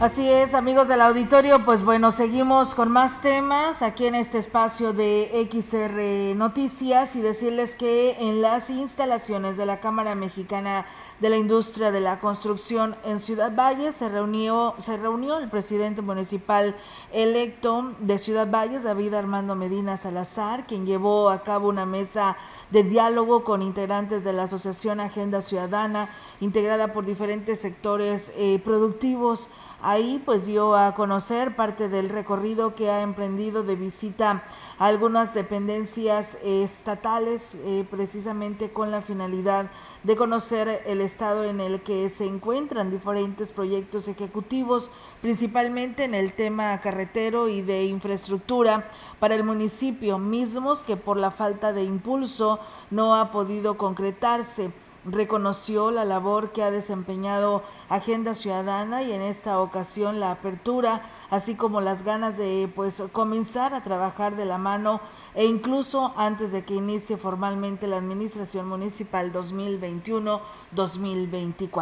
Así 0.00 0.26
es, 0.32 0.54
amigos 0.54 0.88
del 0.88 1.02
auditorio, 1.02 1.62
pues 1.66 1.84
bueno, 1.84 2.10
seguimos 2.10 2.74
con 2.74 2.90
más 2.90 3.20
temas 3.20 3.82
aquí 3.82 4.06
en 4.06 4.14
este 4.14 4.38
espacio 4.38 4.94
de 4.94 5.46
XR 5.52 6.34
Noticias 6.38 7.16
y 7.16 7.20
decirles 7.20 7.74
que 7.74 8.16
en 8.18 8.40
las 8.40 8.70
instalaciones 8.70 9.58
de 9.58 9.66
la 9.66 9.78
Cámara 9.80 10.14
Mexicana 10.14 10.86
de 11.20 11.28
la 11.28 11.36
Industria 11.36 11.90
de 11.90 12.00
la 12.00 12.18
Construcción 12.18 12.96
en 13.04 13.18
Ciudad 13.18 13.54
Valles 13.54 13.94
se 13.94 14.08
reunió, 14.08 14.74
se 14.78 14.96
reunió 14.96 15.36
el 15.36 15.50
presidente 15.50 16.00
municipal 16.00 16.74
electo 17.12 17.92
de 17.98 18.16
Ciudad 18.16 18.50
Valles, 18.50 18.84
David 18.84 19.12
Armando 19.12 19.54
Medina 19.54 19.98
Salazar, 19.98 20.66
quien 20.66 20.86
llevó 20.86 21.28
a 21.28 21.42
cabo 21.42 21.68
una 21.68 21.84
mesa 21.84 22.38
de 22.70 22.84
diálogo 22.84 23.44
con 23.44 23.60
integrantes 23.60 24.24
de 24.24 24.32
la 24.32 24.44
Asociación 24.44 24.98
Agenda 24.98 25.42
Ciudadana, 25.42 26.08
integrada 26.40 26.94
por 26.94 27.04
diferentes 27.04 27.60
sectores 27.60 28.32
eh, 28.34 28.62
productivos 28.64 29.50
Ahí 29.82 30.20
pues 30.26 30.44
dio 30.44 30.76
a 30.76 30.94
conocer 30.94 31.56
parte 31.56 31.88
del 31.88 32.10
recorrido 32.10 32.74
que 32.74 32.90
ha 32.90 33.00
emprendido 33.00 33.62
de 33.62 33.76
visita 33.76 34.42
a 34.78 34.86
algunas 34.86 35.32
dependencias 35.32 36.36
estatales 36.42 37.54
eh, 37.64 37.86
precisamente 37.90 38.70
con 38.70 38.90
la 38.90 39.00
finalidad 39.00 39.70
de 40.02 40.16
conocer 40.16 40.82
el 40.84 41.00
estado 41.00 41.44
en 41.44 41.60
el 41.60 41.80
que 41.80 42.10
se 42.10 42.26
encuentran 42.26 42.90
diferentes 42.90 43.52
proyectos 43.52 44.06
ejecutivos, 44.06 44.90
principalmente 45.22 46.04
en 46.04 46.14
el 46.14 46.34
tema 46.34 46.78
carretero 46.82 47.48
y 47.48 47.62
de 47.62 47.84
infraestructura 47.84 48.90
para 49.18 49.34
el 49.34 49.44
municipio 49.44 50.18
mismos 50.18 50.82
que 50.82 50.98
por 50.98 51.16
la 51.16 51.30
falta 51.30 51.72
de 51.72 51.84
impulso 51.84 52.60
no 52.90 53.16
ha 53.16 53.32
podido 53.32 53.78
concretarse 53.78 54.72
reconoció 55.04 55.90
la 55.90 56.04
labor 56.04 56.52
que 56.52 56.62
ha 56.62 56.70
desempeñado 56.70 57.64
Agenda 57.88 58.34
Ciudadana 58.34 59.02
y 59.02 59.12
en 59.12 59.22
esta 59.22 59.58
ocasión 59.60 60.20
la 60.20 60.32
apertura, 60.32 61.02
así 61.30 61.54
como 61.54 61.80
las 61.80 62.04
ganas 62.04 62.36
de 62.36 62.70
pues 62.74 63.02
comenzar 63.12 63.72
a 63.74 63.82
trabajar 63.82 64.36
de 64.36 64.44
la 64.44 64.58
mano 64.58 65.00
e 65.34 65.46
incluso 65.46 66.12
antes 66.16 66.52
de 66.52 66.64
que 66.64 66.74
inicie 66.74 67.16
formalmente 67.16 67.86
la 67.86 67.96
administración 67.96 68.68
municipal 68.68 69.32
2021-2024. 69.32 71.80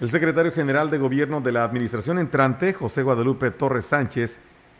El 0.00 0.10
secretario 0.10 0.52
general 0.52 0.90
de 0.90 0.98
Gobierno 0.98 1.40
de 1.40 1.52
la 1.52 1.64
Administración 1.64 2.18
entrante, 2.18 2.72
José 2.72 3.02
Guadalupe 3.02 3.50
Torres 3.50 3.86
Sánchez, 3.86 4.38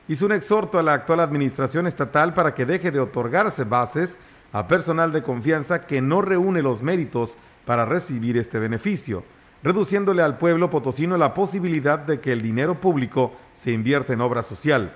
hizo 0.08 0.26
un 0.26 0.32
exhorto 0.32 0.78
a 0.78 0.82
la 0.82 0.92
actual 0.92 1.20
administración 1.20 1.86
estatal 1.86 2.34
para 2.34 2.54
que 2.54 2.66
deje 2.66 2.90
de 2.90 3.00
otorgarse 3.00 3.64
bases 3.64 4.18
a 4.54 4.68
personal 4.68 5.10
de 5.10 5.24
confianza 5.24 5.84
que 5.84 6.00
no 6.00 6.22
reúne 6.22 6.62
los 6.62 6.80
méritos 6.80 7.36
para 7.66 7.84
recibir 7.84 8.36
este 8.36 8.60
beneficio, 8.60 9.24
reduciéndole 9.64 10.22
al 10.22 10.38
pueblo 10.38 10.70
potosino 10.70 11.16
la 11.16 11.34
posibilidad 11.34 11.98
de 11.98 12.20
que 12.20 12.30
el 12.30 12.40
dinero 12.40 12.80
público 12.80 13.32
se 13.52 13.72
invierta 13.72 14.12
en 14.12 14.20
obra 14.20 14.44
social. 14.44 14.94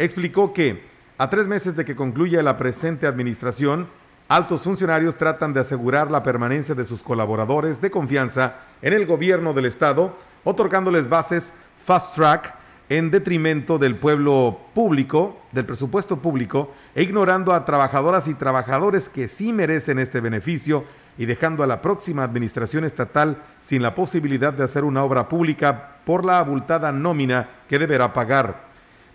Explicó 0.00 0.52
que, 0.52 0.82
a 1.16 1.30
tres 1.30 1.46
meses 1.46 1.76
de 1.76 1.84
que 1.84 1.94
concluya 1.94 2.42
la 2.42 2.56
presente 2.58 3.06
administración, 3.06 3.86
altos 4.26 4.62
funcionarios 4.62 5.14
tratan 5.14 5.54
de 5.54 5.60
asegurar 5.60 6.10
la 6.10 6.24
permanencia 6.24 6.74
de 6.74 6.84
sus 6.84 7.04
colaboradores 7.04 7.80
de 7.80 7.92
confianza 7.92 8.56
en 8.82 8.94
el 8.94 9.06
gobierno 9.06 9.54
del 9.54 9.66
Estado, 9.66 10.16
otorgándoles 10.42 11.08
bases 11.08 11.52
fast 11.86 12.16
track 12.16 12.57
en 12.88 13.10
detrimento 13.10 13.78
del 13.78 13.96
pueblo 13.96 14.58
público, 14.74 15.38
del 15.52 15.66
presupuesto 15.66 16.22
público, 16.22 16.72
e 16.94 17.02
ignorando 17.02 17.52
a 17.52 17.64
trabajadoras 17.64 18.28
y 18.28 18.34
trabajadores 18.34 19.08
que 19.08 19.28
sí 19.28 19.52
merecen 19.52 19.98
este 19.98 20.20
beneficio 20.20 20.84
y 21.18 21.26
dejando 21.26 21.62
a 21.62 21.66
la 21.66 21.82
próxima 21.82 22.22
administración 22.22 22.84
estatal 22.84 23.42
sin 23.60 23.82
la 23.82 23.94
posibilidad 23.94 24.52
de 24.52 24.64
hacer 24.64 24.84
una 24.84 25.04
obra 25.04 25.28
pública 25.28 25.96
por 26.04 26.24
la 26.24 26.38
abultada 26.38 26.92
nómina 26.92 27.48
que 27.68 27.78
deberá 27.78 28.12
pagar. 28.12 28.68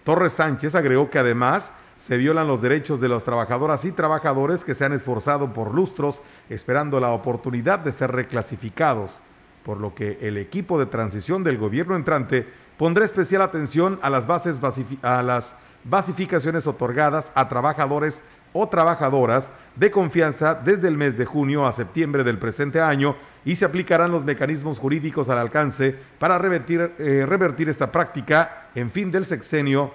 Torres 0.03 0.33
Sánchez 0.33 0.75
agregó 0.75 1.09
que 1.09 1.19
además 1.19 1.71
se 1.97 2.17
violan 2.17 2.47
los 2.47 2.61
derechos 2.61 2.99
de 2.99 3.07
las 3.07 3.23
trabajadoras 3.23 3.85
y 3.85 3.93
trabajadores 3.93 4.65
que 4.65 4.75
se 4.75 4.83
han 4.83 4.91
esforzado 4.91 5.53
por 5.53 5.73
lustros 5.73 6.21
esperando 6.49 6.99
la 6.99 7.11
oportunidad 7.11 7.79
de 7.79 7.93
ser 7.93 8.11
reclasificados, 8.11 9.21
por 9.63 9.79
lo 9.79 9.95
que 9.95 10.17
el 10.21 10.37
equipo 10.37 10.77
de 10.77 10.87
transición 10.87 11.45
del 11.45 11.57
gobierno 11.57 11.95
entrante 11.95 12.45
Pondré 12.83 13.05
especial 13.05 13.41
atención 13.41 13.97
a 14.01 14.09
las, 14.09 14.27
bases 14.27 14.59
a 15.03 15.23
las 15.23 15.55
basificaciones 15.85 16.67
otorgadas 16.67 17.31
a 17.33 17.47
trabajadores 17.47 18.25
o 18.51 18.67
trabajadoras 18.67 19.49
de 19.77 19.89
confianza 19.89 20.53
desde 20.53 20.89
el 20.89 20.97
mes 20.97 21.17
de 21.17 21.23
junio 21.23 21.65
a 21.65 21.71
septiembre 21.71 22.25
del 22.25 22.39
presente 22.39 22.81
año 22.81 23.15
y 23.45 23.55
se 23.55 23.63
aplicarán 23.63 24.11
los 24.11 24.25
mecanismos 24.25 24.79
jurídicos 24.79 25.29
al 25.29 25.37
alcance 25.37 25.95
para 26.19 26.37
revertir, 26.37 26.91
eh, 26.99 27.25
revertir 27.25 27.69
esta 27.69 27.89
práctica 27.89 28.67
en 28.75 28.91
fin 28.91 29.13
del 29.13 29.23
sexenio, 29.23 29.93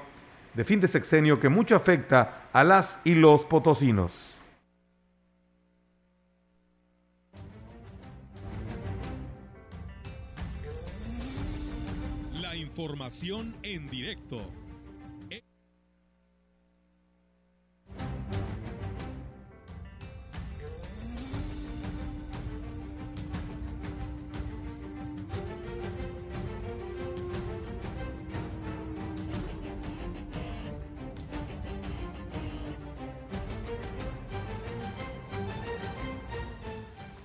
de 0.54 0.64
fin 0.64 0.80
de 0.80 0.88
sexenio 0.88 1.38
que 1.38 1.50
mucho 1.50 1.76
afecta 1.76 2.44
a 2.54 2.64
las 2.64 3.00
y 3.04 3.16
los 3.16 3.44
potosinos. 3.44 4.37
Información 12.58 13.54
en 13.62 13.88
directo. 13.88 14.42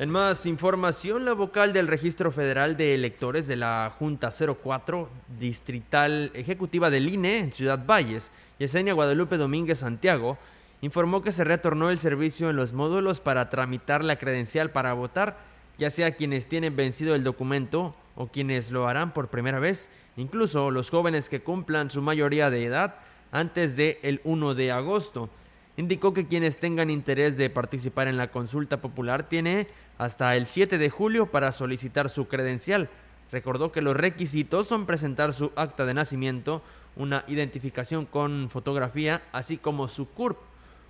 En 0.03 0.09
más 0.09 0.45
información, 0.45 1.23
la 1.23 1.31
vocal 1.31 1.71
del 1.71 1.87
Registro 1.87 2.29
Federal 2.29 2.75
de 2.75 2.93
Electores 2.93 3.47
de 3.47 3.55
la 3.55 3.89
Junta 3.97 4.31
04 4.31 5.09
Distrital 5.39 6.29
Ejecutiva 6.33 6.89
del 6.89 7.07
INE 7.07 7.39
en 7.39 7.53
Ciudad 7.53 7.85
Valles, 7.85 8.29
Yesenia 8.59 8.91
Guadalupe 8.91 9.37
Domínguez 9.37 9.77
Santiago, 9.77 10.37
informó 10.81 11.21
que 11.21 11.31
se 11.31 11.45
retornó 11.45 11.89
el 11.89 11.99
servicio 11.99 12.49
en 12.49 12.57
los 12.57 12.73
módulos 12.73 13.21
para 13.21 13.49
tramitar 13.49 14.03
la 14.03 14.17
credencial 14.17 14.71
para 14.71 14.91
votar, 14.91 15.37
ya 15.77 15.89
sea 15.89 16.17
quienes 16.17 16.47
tienen 16.47 16.75
vencido 16.75 17.15
el 17.15 17.23
documento 17.23 17.95
o 18.17 18.27
quienes 18.27 18.71
lo 18.71 18.89
harán 18.89 19.13
por 19.13 19.29
primera 19.29 19.59
vez, 19.59 19.89
incluso 20.17 20.69
los 20.69 20.89
jóvenes 20.89 21.29
que 21.29 21.39
cumplan 21.39 21.91
su 21.91 22.01
mayoría 22.01 22.49
de 22.49 22.65
edad 22.65 22.95
antes 23.31 23.77
del 23.77 23.99
el 24.01 24.19
1 24.25 24.53
de 24.53 24.69
agosto. 24.73 25.29
Indicó 25.75 26.13
que 26.13 26.27
quienes 26.27 26.57
tengan 26.57 26.91
interés 26.91 27.35
de 27.35 27.49
participar 27.49 28.07
en 28.07 28.17
la 28.17 28.27
consulta 28.27 28.81
popular 28.81 29.27
tiene 29.27 29.67
hasta 29.97 30.35
el 30.35 30.47
7 30.47 30.77
de 30.77 30.89
julio 30.89 31.27
para 31.27 31.51
solicitar 31.51 32.09
su 32.09 32.27
credencial. 32.27 32.89
Recordó 33.31 33.71
que 33.71 33.81
los 33.81 33.95
requisitos 33.95 34.67
son 34.67 34.85
presentar 34.85 35.33
su 35.33 35.51
acta 35.55 35.85
de 35.85 35.93
nacimiento, 35.93 36.61
una 36.95 37.23
identificación 37.27 38.05
con 38.05 38.49
fotografía, 38.49 39.23
así 39.31 39.57
como 39.57 39.87
su 39.87 40.09
CURP. 40.09 40.37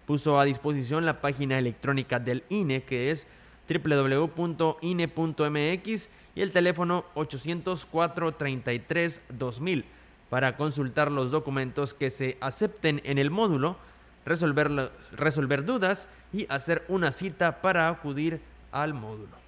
Puso 0.06 0.40
a 0.40 0.46
disposición 0.46 1.06
la 1.06 1.22
página 1.22 1.58
electrónica 1.58 2.20
del 2.20 2.44
INE, 2.50 2.84
que 2.84 3.12
es 3.12 3.26
www.ine.mx 3.70 4.40
y 6.36 6.42
el 6.42 6.52
teléfono 6.52 7.06
804 7.16 8.34
33 8.34 9.22
2000 9.30 9.86
para 10.30 10.58
consultar 10.58 11.12
los 11.12 11.30
documentos 11.32 11.94
que 11.94 12.10
se 12.10 12.38
acepten 12.42 13.02
en 13.04 13.20
el 13.20 13.30
módulo, 13.30 13.78
resolver, 14.26 14.92
resolver 15.12 15.64
dudas 15.64 16.08
y 16.34 16.48
hacer 16.50 16.84
una 16.88 17.12
cita 17.12 17.62
para 17.62 17.88
acudir 17.88 18.42
al 18.74 18.94
módulo. 18.94 19.44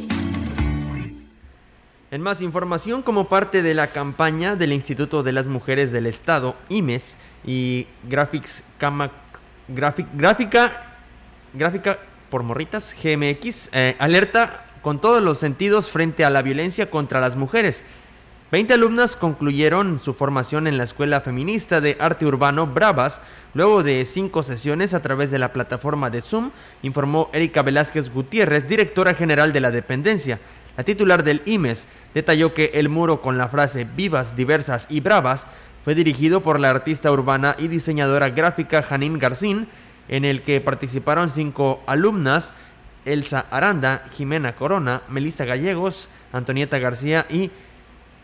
En 2.11 2.21
más 2.21 2.41
información, 2.41 3.01
como 3.01 3.27
parte 3.27 3.61
de 3.61 3.73
la 3.73 3.87
campaña 3.87 4.55
del 4.55 4.73
Instituto 4.73 5.23
de 5.23 5.33
las 5.33 5.47
Mujeres 5.47 5.91
del 5.91 6.05
Estado, 6.05 6.55
IMES, 6.69 7.17
y 7.45 7.87
Graphics 8.03 8.63
Cama, 8.77 9.11
Gráfica, 9.67 10.71
Gráfica 11.53 11.99
por 12.29 12.43
Morritas, 12.43 12.95
GMX, 13.01 13.69
eh, 13.71 13.95
alerta 13.99 14.65
con 14.81 14.99
todos 14.99 15.21
los 15.21 15.39
sentidos 15.39 15.89
frente 15.89 16.25
a 16.25 16.29
la 16.29 16.41
violencia 16.41 16.89
contra 16.89 17.19
las 17.19 17.35
mujeres. 17.35 17.83
20 18.51 18.75
alumnas 18.75 19.15
concluyeron 19.15 19.97
su 19.97 20.13
formación 20.13 20.67
en 20.67 20.77
la 20.77 20.83
Escuela 20.83 21.19
Feminista 21.21 21.81
de 21.81 21.97
Arte 21.99 22.27
Urbano 22.27 22.67
Bravas 22.67 23.19
luego 23.55 23.81
de 23.81 24.05
cinco 24.05 24.43
sesiones 24.43 24.93
a 24.93 25.01
través 25.01 25.31
de 25.31 25.39
la 25.39 25.51
plataforma 25.51 26.11
de 26.11 26.21
Zoom, 26.21 26.51
informó 26.83 27.31
Erika 27.33 27.63
Velázquez 27.63 28.11
Gutiérrez, 28.11 28.67
directora 28.67 29.15
general 29.15 29.51
de 29.51 29.61
la 29.61 29.71
dependencia. 29.71 30.39
La 30.77 30.83
titular 30.83 31.23
del 31.23 31.41
IMES 31.45 31.87
detalló 32.13 32.53
que 32.53 32.71
el 32.75 32.87
muro 32.87 33.19
con 33.19 33.39
la 33.39 33.47
frase 33.47 33.87
Vivas, 33.95 34.35
Diversas 34.35 34.85
y 34.91 34.99
Bravas 34.99 35.47
fue 35.83 35.95
dirigido 35.95 36.43
por 36.43 36.59
la 36.59 36.69
artista 36.69 37.11
urbana 37.11 37.55
y 37.57 37.67
diseñadora 37.67 38.29
gráfica 38.29 38.83
Janine 38.83 39.17
Garcín, 39.17 39.67
en 40.07 40.23
el 40.23 40.43
que 40.43 40.61
participaron 40.61 41.31
cinco 41.31 41.81
alumnas, 41.87 42.53
Elsa 43.05 43.47
Aranda, 43.49 44.03
Jimena 44.15 44.55
Corona, 44.55 45.01
Melissa 45.09 45.45
Gallegos, 45.45 46.09
Antonieta 46.31 46.77
García 46.77 47.25
y 47.29 47.49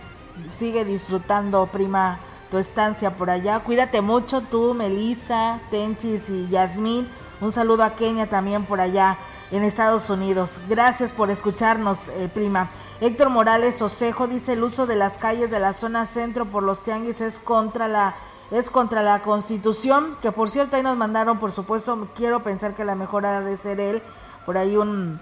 sigue 0.58 0.84
disfrutando, 0.84 1.66
prima, 1.66 2.18
tu 2.50 2.58
estancia 2.58 3.16
por 3.16 3.30
allá. 3.30 3.60
Cuídate 3.60 4.00
mucho 4.00 4.42
tú, 4.42 4.74
Melissa, 4.74 5.60
Tenchis 5.70 6.28
y 6.30 6.48
Yasmín. 6.48 7.08
Un 7.40 7.52
saludo 7.52 7.82
a 7.82 7.94
Kenia 7.94 8.28
también 8.28 8.64
por 8.64 8.80
allá 8.80 9.18
en 9.50 9.64
Estados 9.64 10.10
Unidos. 10.10 10.58
Gracias 10.68 11.12
por 11.12 11.30
escucharnos, 11.30 12.08
eh, 12.08 12.30
prima. 12.32 12.70
Héctor 13.00 13.30
Morales 13.30 13.82
Osejo 13.82 14.26
dice 14.26 14.54
el 14.54 14.64
uso 14.64 14.86
de 14.86 14.96
las 14.96 15.18
calles 15.18 15.50
de 15.50 15.60
la 15.60 15.72
zona 15.72 16.06
centro 16.06 16.46
por 16.46 16.62
los 16.62 16.82
tianguis 16.82 17.20
es 17.20 17.38
contra 17.38 17.88
la 17.88 18.16
es 18.50 18.70
contra 18.70 19.02
la 19.02 19.22
Constitución, 19.22 20.16
que 20.22 20.30
por 20.30 20.48
cierto 20.48 20.76
ahí 20.76 20.82
nos 20.82 20.96
mandaron, 20.96 21.38
por 21.38 21.50
supuesto, 21.50 22.08
quiero 22.14 22.44
pensar 22.44 22.74
que 22.74 22.84
la 22.84 22.94
mejor 22.94 23.26
ha 23.26 23.40
de 23.40 23.56
ser 23.56 23.80
él, 23.80 24.02
por 24.44 24.56
ahí 24.56 24.76
un 24.76 25.20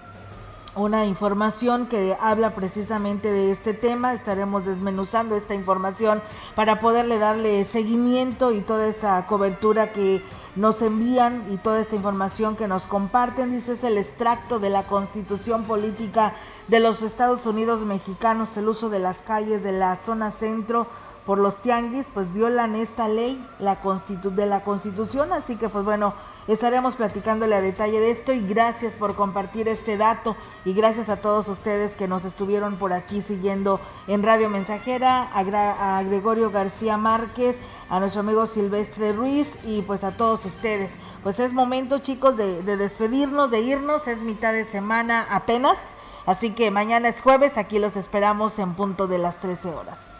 una 0.75 1.05
información 1.05 1.87
que 1.87 2.17
habla 2.19 2.53
precisamente 2.53 3.31
de 3.31 3.51
este 3.51 3.73
tema. 3.73 4.13
Estaremos 4.13 4.65
desmenuzando 4.65 5.35
esta 5.35 5.53
información 5.53 6.21
para 6.53 6.79
poderle 6.79 7.17
darle 7.17 7.65
seguimiento 7.65 8.51
y 8.51 8.61
toda 8.61 8.87
esa 8.87 9.25
cobertura 9.25 9.91
que 9.91 10.21
nos 10.55 10.81
envían 10.81 11.45
y 11.49 11.57
toda 11.57 11.79
esta 11.79 11.95
información 11.95 12.55
que 12.55 12.67
nos 12.67 12.85
comparten. 12.85 13.51
Dice 13.51 13.73
es 13.73 13.83
el 13.83 13.97
extracto 13.97 14.59
de 14.59 14.69
la 14.69 14.83
constitución 14.83 15.63
política 15.63 16.35
de 16.67 16.79
los 16.79 17.01
Estados 17.01 17.45
Unidos 17.45 17.81
mexicanos, 17.81 18.57
el 18.57 18.67
uso 18.67 18.89
de 18.89 18.99
las 18.99 19.21
calles 19.21 19.63
de 19.63 19.71
la 19.71 19.95
zona 19.95 20.31
centro 20.31 20.87
por 21.25 21.39
los 21.39 21.57
tianguis, 21.57 22.11
pues 22.13 22.31
violan 22.31 22.75
esta 22.75 23.07
ley 23.07 23.43
la 23.59 23.81
constitu 23.81 24.29
de 24.29 24.45
la 24.45 24.63
Constitución. 24.63 25.33
Así 25.33 25.55
que, 25.55 25.69
pues 25.69 25.83
bueno, 25.83 26.13
estaremos 26.47 26.95
platicándole 26.95 27.55
a 27.55 27.61
detalle 27.61 27.99
de 27.99 28.11
esto 28.11 28.31
y 28.31 28.45
gracias 28.45 28.93
por 28.93 29.15
compartir 29.15 29.67
este 29.67 29.97
dato 29.97 30.35
y 30.65 30.73
gracias 30.73 31.09
a 31.09 31.17
todos 31.17 31.47
ustedes 31.47 31.95
que 31.95 32.07
nos 32.07 32.25
estuvieron 32.25 32.77
por 32.77 32.93
aquí 32.93 33.23
siguiendo 33.23 33.79
en 34.07 34.21
Radio 34.21 34.49
Mensajera, 34.49 35.29
a, 35.33 36.03
Gregorio 36.03 36.51
García 36.51 36.97
Márquez, 36.97 37.57
a 37.89 37.99
nuestro 37.99 38.21
amigo 38.21 38.45
Silvestre 38.45 39.11
Ruiz 39.11 39.57
y 39.65 39.81
pues 39.81 40.03
a 40.03 40.15
todos 40.15 40.45
ustedes. 40.45 40.91
Pues 41.23 41.39
es 41.39 41.53
momento, 41.53 41.97
chicos, 41.97 42.37
de, 42.37 42.61
de 42.61 42.77
despedirnos, 42.77 43.49
de 43.49 43.61
irnos. 43.61 44.07
Es 44.07 44.21
mitad 44.21 44.53
de 44.53 44.63
semana 44.63 45.25
apenas. 45.31 45.77
Así 46.27 46.53
que 46.53 46.69
mañana 46.69 47.09
es 47.09 47.19
jueves, 47.21 47.57
aquí 47.57 47.79
los 47.79 47.95
esperamos 47.95 48.59
en 48.59 48.73
punto 48.75 49.07
de 49.07 49.17
las 49.17 49.39
13 49.39 49.69
horas. 49.69 50.14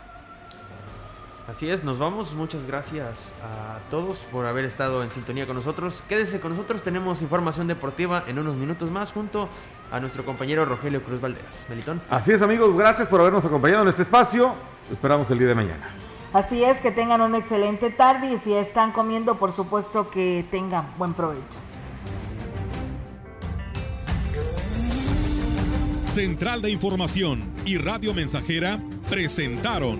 Así 1.47 1.69
es, 1.69 1.83
nos 1.83 1.99
vamos. 1.99 2.33
Muchas 2.33 2.65
gracias 2.65 3.33
a 3.43 3.77
todos 3.91 4.25
por 4.31 4.47
haber 4.47 4.65
estado 4.65 5.03
en 5.03 5.11
sintonía 5.11 5.45
con 5.45 5.55
nosotros. 5.55 6.03
Quédese 6.09 6.39
con 6.39 6.51
nosotros, 6.53 6.81
tenemos 6.81 7.21
información 7.21 7.67
deportiva 7.67 8.23
en 8.25 8.39
unos 8.39 8.55
minutos 8.55 8.89
más 8.89 9.11
junto 9.11 9.47
a 9.91 9.99
nuestro 9.99 10.25
compañero 10.25 10.65
Rogelio 10.65 11.03
Cruz 11.03 11.21
Valderas. 11.21 11.67
Melitón. 11.69 12.01
Así 12.09 12.31
es, 12.31 12.41
amigos, 12.41 12.75
gracias 12.75 13.07
por 13.07 13.19
habernos 13.19 13.45
acompañado 13.45 13.83
en 13.83 13.89
este 13.89 14.01
espacio. 14.01 14.55
esperamos 14.91 15.29
el 15.29 15.37
día 15.37 15.49
de 15.49 15.55
mañana. 15.55 15.89
Así 16.33 16.63
es, 16.63 16.79
que 16.81 16.91
tengan 16.91 17.21
una 17.21 17.37
excelente 17.37 17.91
tarde 17.91 18.33
y 18.33 18.39
si 18.39 18.53
están 18.53 18.91
comiendo, 18.91 19.35
por 19.35 19.51
supuesto 19.51 20.09
que 20.09 20.45
tengan 20.49 20.93
buen 20.97 21.13
provecho. 21.13 21.59
Central 26.05 26.61
de 26.61 26.71
Información 26.71 27.53
y 27.65 27.77
Radio 27.77 28.13
Mensajera 28.13 28.79
presentaron 29.09 29.99